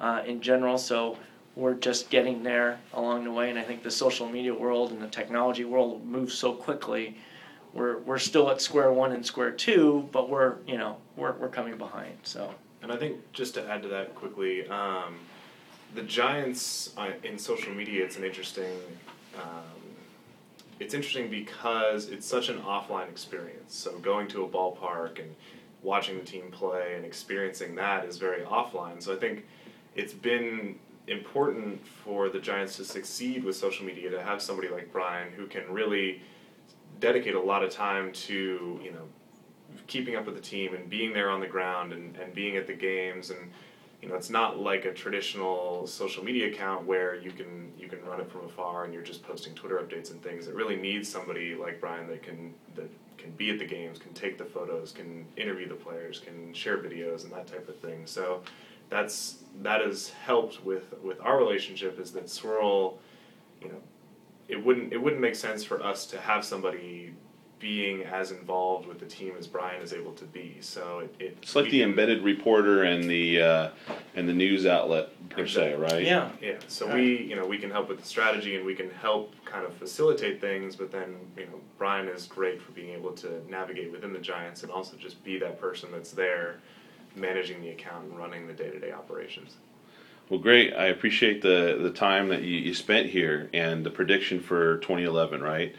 uh, 0.00 0.22
in 0.26 0.40
general. 0.40 0.78
So 0.78 1.18
we're 1.54 1.74
just 1.74 2.10
getting 2.10 2.42
there 2.42 2.80
along 2.94 3.24
the 3.24 3.30
way. 3.30 3.50
And 3.50 3.58
I 3.58 3.62
think 3.62 3.82
the 3.82 3.90
social 3.90 4.28
media 4.28 4.54
world 4.54 4.90
and 4.92 5.00
the 5.00 5.08
technology 5.08 5.64
world 5.64 6.04
moves 6.04 6.34
so 6.34 6.52
quickly. 6.52 7.16
We're 7.74 7.98
we're 7.98 8.18
still 8.18 8.50
at 8.50 8.60
square 8.60 8.90
one 8.90 9.12
and 9.12 9.24
square 9.24 9.50
two, 9.50 10.08
but 10.10 10.30
we're 10.30 10.56
you 10.66 10.78
know 10.78 10.96
we're 11.16 11.32
we're 11.32 11.48
coming 11.48 11.76
behind. 11.76 12.14
So. 12.22 12.52
And 12.82 12.92
I 12.92 12.96
think 12.96 13.16
just 13.32 13.54
to 13.54 13.68
add 13.68 13.82
to 13.82 13.88
that 13.88 14.14
quickly, 14.14 14.68
um, 14.68 15.16
the 15.94 16.02
Giants 16.02 16.90
uh, 16.96 17.10
in 17.24 17.36
social 17.36 17.74
media, 17.74 18.04
it's 18.04 18.16
an 18.16 18.24
interesting. 18.24 18.78
Um, 19.36 19.85
it's 20.78 20.94
interesting 20.94 21.30
because 21.30 22.08
it's 22.08 22.26
such 22.26 22.48
an 22.48 22.60
offline 22.60 23.08
experience. 23.08 23.74
So 23.74 23.98
going 23.98 24.28
to 24.28 24.44
a 24.44 24.48
ballpark 24.48 25.20
and 25.20 25.34
watching 25.82 26.18
the 26.18 26.24
team 26.24 26.50
play 26.50 26.94
and 26.96 27.04
experiencing 27.04 27.74
that 27.76 28.04
is 28.04 28.18
very 28.18 28.42
offline. 28.44 29.02
So 29.02 29.14
I 29.14 29.16
think 29.16 29.46
it's 29.94 30.12
been 30.12 30.78
important 31.06 31.86
for 31.86 32.28
the 32.28 32.38
Giants 32.38 32.76
to 32.76 32.84
succeed 32.84 33.44
with 33.44 33.56
social 33.56 33.86
media 33.86 34.10
to 34.10 34.22
have 34.22 34.42
somebody 34.42 34.68
like 34.68 34.92
Bryan 34.92 35.32
who 35.32 35.46
can 35.46 35.62
really 35.70 36.20
dedicate 37.00 37.34
a 37.34 37.40
lot 37.40 37.62
of 37.62 37.70
time 37.70 38.12
to 38.12 38.80
you 38.82 38.90
know 38.90 39.06
keeping 39.86 40.16
up 40.16 40.26
with 40.26 40.34
the 40.34 40.40
team 40.40 40.74
and 40.74 40.88
being 40.88 41.12
there 41.12 41.30
on 41.30 41.40
the 41.40 41.46
ground 41.46 41.92
and, 41.92 42.16
and 42.16 42.34
being 42.34 42.56
at 42.56 42.66
the 42.66 42.72
games 42.72 43.30
and 43.30 43.50
you 44.06 44.12
know 44.12 44.16
it's 44.16 44.30
not 44.30 44.60
like 44.60 44.84
a 44.84 44.92
traditional 44.92 45.84
social 45.84 46.22
media 46.22 46.46
account 46.46 46.86
where 46.86 47.16
you 47.16 47.32
can 47.32 47.72
you 47.76 47.88
can 47.88 48.00
run 48.04 48.20
it 48.20 48.30
from 48.30 48.44
afar 48.44 48.84
and 48.84 48.94
you're 48.94 49.02
just 49.02 49.20
posting 49.24 49.52
Twitter 49.52 49.78
updates 49.78 50.12
and 50.12 50.22
things. 50.22 50.46
It 50.46 50.54
really 50.54 50.76
needs 50.76 51.08
somebody 51.08 51.56
like 51.56 51.80
Bryan 51.80 52.06
that 52.06 52.22
can 52.22 52.54
that 52.76 52.88
can 53.18 53.32
be 53.32 53.50
at 53.50 53.58
the 53.58 53.64
games, 53.64 53.98
can 53.98 54.12
take 54.12 54.38
the 54.38 54.44
photos, 54.44 54.92
can 54.92 55.26
interview 55.36 55.68
the 55.68 55.74
players, 55.74 56.20
can 56.20 56.54
share 56.54 56.78
videos 56.78 57.24
and 57.24 57.32
that 57.32 57.48
type 57.48 57.68
of 57.68 57.80
thing. 57.80 58.02
So 58.04 58.42
that's 58.90 59.42
that 59.62 59.80
has 59.80 60.10
helped 60.10 60.64
with 60.64 60.94
with 61.02 61.20
our 61.20 61.36
relationship 61.36 61.98
is 61.98 62.12
that 62.12 62.30
Swirl, 62.30 62.98
you 63.60 63.70
know, 63.70 63.80
it 64.46 64.64
wouldn't 64.64 64.92
it 64.92 65.02
wouldn't 65.02 65.20
make 65.20 65.34
sense 65.34 65.64
for 65.64 65.82
us 65.82 66.06
to 66.06 66.20
have 66.20 66.44
somebody 66.44 67.12
being 67.58 68.02
as 68.04 68.32
involved 68.32 68.86
with 68.86 68.98
the 69.00 69.06
team 69.06 69.32
as 69.38 69.46
Bryan 69.46 69.80
is 69.82 69.92
able 69.92 70.12
to 70.12 70.24
be. 70.26 70.56
So 70.60 70.98
it, 71.00 71.14
it 71.18 71.38
It's 71.42 71.56
like 71.56 71.66
the 71.66 71.80
can- 71.80 71.90
embedded 71.90 72.22
reporter 72.22 72.82
and 72.82 73.04
the 73.08 73.40
uh, 73.40 73.70
and 74.14 74.28
the 74.28 74.32
news 74.34 74.66
outlet 74.66 75.08
per 75.30 75.46
se, 75.46 75.74
right? 75.74 76.02
Yeah. 76.04 76.30
Yeah, 76.40 76.56
so 76.68 76.92
we, 76.94 77.22
you 77.22 77.34
know, 77.36 77.46
we 77.46 77.58
can 77.58 77.70
help 77.70 77.88
with 77.88 78.00
the 78.00 78.06
strategy 78.06 78.56
and 78.56 78.64
we 78.64 78.74
can 78.74 78.90
help 78.90 79.34
kind 79.44 79.64
of 79.64 79.72
facilitate 79.74 80.40
things, 80.40 80.76
but 80.76 80.90
then, 80.92 81.16
you 81.36 81.46
know, 81.46 81.60
Bryan 81.78 82.08
is 82.08 82.26
great 82.26 82.60
for 82.60 82.72
being 82.72 82.90
able 82.90 83.12
to 83.12 83.42
navigate 83.50 83.90
within 83.90 84.12
the 84.12 84.18
Giants 84.18 84.62
and 84.62 84.70
also 84.70 84.96
just 84.96 85.22
be 85.24 85.38
that 85.38 85.60
person 85.60 85.90
that's 85.92 86.10
there 86.12 86.56
managing 87.14 87.62
the 87.62 87.70
account 87.70 88.04
and 88.04 88.18
running 88.18 88.46
the 88.46 88.52
day-to-day 88.52 88.92
operations. 88.92 89.56
Well, 90.28 90.40
great. 90.40 90.74
I 90.74 90.86
appreciate 90.86 91.40
the 91.40 91.78
the 91.80 91.90
time 91.90 92.30
that 92.30 92.42
you, 92.42 92.58
you 92.58 92.74
spent 92.74 93.08
here 93.08 93.48
and 93.54 93.86
the 93.86 93.90
prediction 93.90 94.40
for 94.40 94.78
2011. 94.78 95.40
Right, 95.40 95.76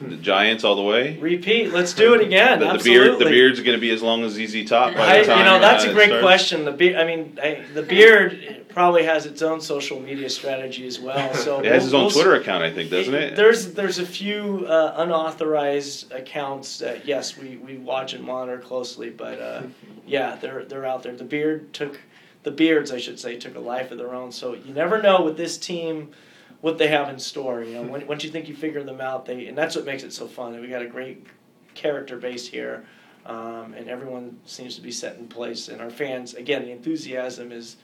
the 0.00 0.16
Giants 0.16 0.64
all 0.64 0.76
the 0.76 0.82
way. 0.82 1.16
Repeat. 1.18 1.72
Let's 1.72 1.94
do 1.94 2.12
it 2.12 2.20
again. 2.20 2.58
The, 2.60 2.76
the 2.76 2.84
beard, 2.84 3.18
the 3.18 3.24
beard's 3.24 3.60
going 3.60 3.76
to 3.76 3.80
be 3.80 3.90
as 3.90 4.02
long 4.02 4.22
as 4.22 4.32
ZZ 4.34 4.68
Top 4.68 4.94
by 4.94 5.20
the 5.20 5.24
time. 5.24 5.38
you 5.38 5.44
know, 5.44 5.58
that's 5.58 5.86
uh, 5.86 5.90
a 5.90 5.94
great 5.94 6.20
question. 6.20 6.66
The 6.66 6.72
beard. 6.72 6.96
I 6.96 7.06
mean, 7.06 7.38
I, 7.42 7.64
the 7.72 7.82
beard 7.82 8.66
probably 8.68 9.04
has 9.04 9.24
its 9.24 9.40
own 9.40 9.62
social 9.62 9.98
media 9.98 10.28
strategy 10.28 10.86
as 10.86 11.00
well. 11.00 11.32
So 11.34 11.60
It 11.60 11.72
has 11.72 11.84
his 11.84 11.92
we'll- 11.94 12.02
own 12.02 12.06
we'll 12.08 12.14
Twitter 12.14 12.34
account, 12.34 12.64
I 12.64 12.70
think, 12.74 12.90
doesn't 12.90 13.14
it? 13.14 13.34
There's 13.34 13.72
there's 13.72 13.98
a 13.98 14.04
few 14.04 14.66
uh, 14.68 14.92
unauthorized 14.98 16.12
accounts 16.12 16.80
that 16.80 17.06
yes 17.06 17.38
we, 17.38 17.56
we 17.56 17.78
watch 17.78 18.12
and 18.12 18.22
monitor 18.22 18.58
closely, 18.58 19.08
but 19.08 19.40
uh, 19.40 19.62
yeah 20.06 20.36
they're 20.36 20.66
they're 20.66 20.84
out 20.84 21.02
there. 21.02 21.16
The 21.16 21.24
beard 21.24 21.72
took 21.72 21.98
the 22.46 22.52
beards 22.52 22.92
I 22.92 22.98
should 22.98 23.18
say 23.18 23.36
took 23.36 23.56
a 23.56 23.60
life 23.60 23.90
of 23.90 23.98
their 23.98 24.14
own. 24.14 24.30
So 24.30 24.54
you 24.54 24.72
never 24.72 25.02
know 25.02 25.20
with 25.20 25.36
this 25.36 25.58
team 25.58 26.12
what 26.60 26.78
they 26.78 26.86
have 26.86 27.08
in 27.08 27.18
store. 27.18 27.64
You 27.64 27.74
know 27.74 27.82
when, 27.82 28.06
once 28.06 28.22
you 28.22 28.30
think 28.30 28.48
you 28.48 28.54
figure 28.54 28.84
them 28.84 29.00
out, 29.00 29.26
they 29.26 29.48
and 29.48 29.58
that's 29.58 29.74
what 29.74 29.84
makes 29.84 30.04
it 30.04 30.12
so 30.12 30.28
fun. 30.28 30.58
We 30.60 30.68
got 30.68 30.80
a 30.80 30.86
great 30.86 31.26
character 31.74 32.16
base 32.16 32.46
here. 32.46 32.86
Um, 33.26 33.74
and 33.74 33.88
everyone 33.88 34.38
seems 34.44 34.76
to 34.76 34.80
be 34.80 34.92
set 34.92 35.16
in 35.16 35.26
place, 35.26 35.66
and 35.66 35.80
our 35.80 35.90
fans 35.90 36.34
again 36.34 36.62
the 36.62 36.70
enthusiasm 36.70 37.50
is 37.50 37.78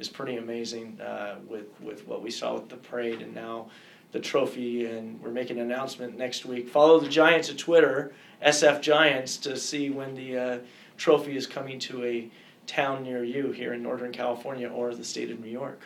is 0.00 0.08
pretty 0.08 0.38
amazing 0.38 1.00
uh, 1.00 1.36
with 1.46 1.68
with 1.80 2.04
what 2.08 2.20
we 2.20 2.32
saw 2.32 2.54
with 2.54 2.68
the 2.68 2.78
parade 2.78 3.22
and 3.22 3.32
now 3.32 3.68
the 4.10 4.18
trophy 4.18 4.86
and 4.86 5.22
we're 5.22 5.30
making 5.30 5.60
an 5.60 5.70
announcement 5.70 6.18
next 6.18 6.44
week 6.44 6.68
follow 6.68 6.98
the 6.98 7.08
giants 7.08 7.48
at 7.48 7.56
twitter 7.56 8.12
sf 8.44 8.80
giants 8.82 9.36
to 9.36 9.56
see 9.56 9.88
when 9.88 10.16
the 10.16 10.36
uh, 10.36 10.58
trophy 10.96 11.36
is 11.36 11.46
coming 11.46 11.78
to 11.78 12.04
a 12.04 12.28
town 12.70 13.02
near 13.02 13.24
you 13.24 13.50
here 13.50 13.72
in 13.74 13.82
northern 13.82 14.12
california 14.12 14.68
or 14.68 14.94
the 14.94 15.04
state 15.04 15.30
of 15.30 15.40
new 15.40 15.50
york 15.50 15.80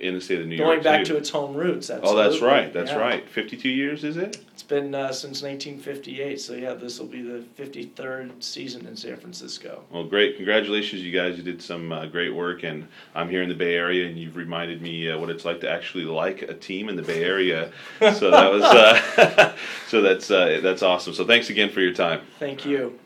in 0.00 0.14
the 0.14 0.20
state 0.20 0.40
of 0.40 0.46
New 0.46 0.58
going 0.58 0.68
York. 0.72 0.82
Going 0.82 0.96
back 0.98 1.06
too. 1.06 1.12
to 1.14 1.18
its 1.18 1.30
home 1.30 1.54
roots 1.54 1.90
Oh, 1.90 2.16
that's 2.16 2.40
right. 2.42 2.70
That's 2.72 2.90
Yeah. 2.90 2.98
right. 2.98 3.26
52 3.30 3.68
years, 3.68 4.04
is 4.04 4.16
it? 4.16 4.38
it's 4.52 4.62
been 4.64 4.94
uh, 4.94 5.12
since 5.12 5.42
1958 5.42 6.40
so 6.40 6.52
yeah 6.54 6.74
this 6.74 6.98
will 6.98 7.06
be 7.06 7.22
the 7.22 7.44
53rd 7.58 8.42
season 8.42 8.84
in 8.86 8.96
san 8.96 9.16
francisco 9.16 9.84
Well, 9.92 10.04
great. 10.04 10.36
Congratulations, 10.36 11.02
you 11.02 11.12
guys. 11.12 11.36
You 11.38 11.44
did 11.44 11.62
some 11.62 11.92
uh, 11.92 12.06
great 12.06 12.34
work, 12.34 12.64
and 12.64 12.88
I'm 13.14 13.30
here 13.30 13.42
in 13.42 13.48
the 13.48 13.54
Bay 13.54 13.74
Area, 13.76 14.06
and 14.08 14.18
you've 14.18 14.36
reminded 14.36 14.82
me 14.82 15.08
uh, 15.10 15.18
what 15.18 15.30
it's 15.30 15.44
like 15.44 15.60
to 15.60 15.70
actually 15.70 16.04
like 16.04 16.42
a 16.42 16.54
team 16.54 16.88
in 16.90 16.96
the 16.96 17.02
Bay 17.02 17.22
Area. 17.24 17.70
So 18.00 18.30
that 18.32 18.50
was, 18.50 18.62
uh, 18.64 19.54
so 19.88 20.02
that's 20.02 20.30
uh, 20.30 20.58
that's 20.62 20.82
awesome. 20.82 21.14
So 21.14 21.24
thanks 21.24 21.48
again 21.48 21.70
for 21.70 21.80
your 21.80 21.94
time. 21.94 22.20
thank 22.40 22.66
you 22.66 22.98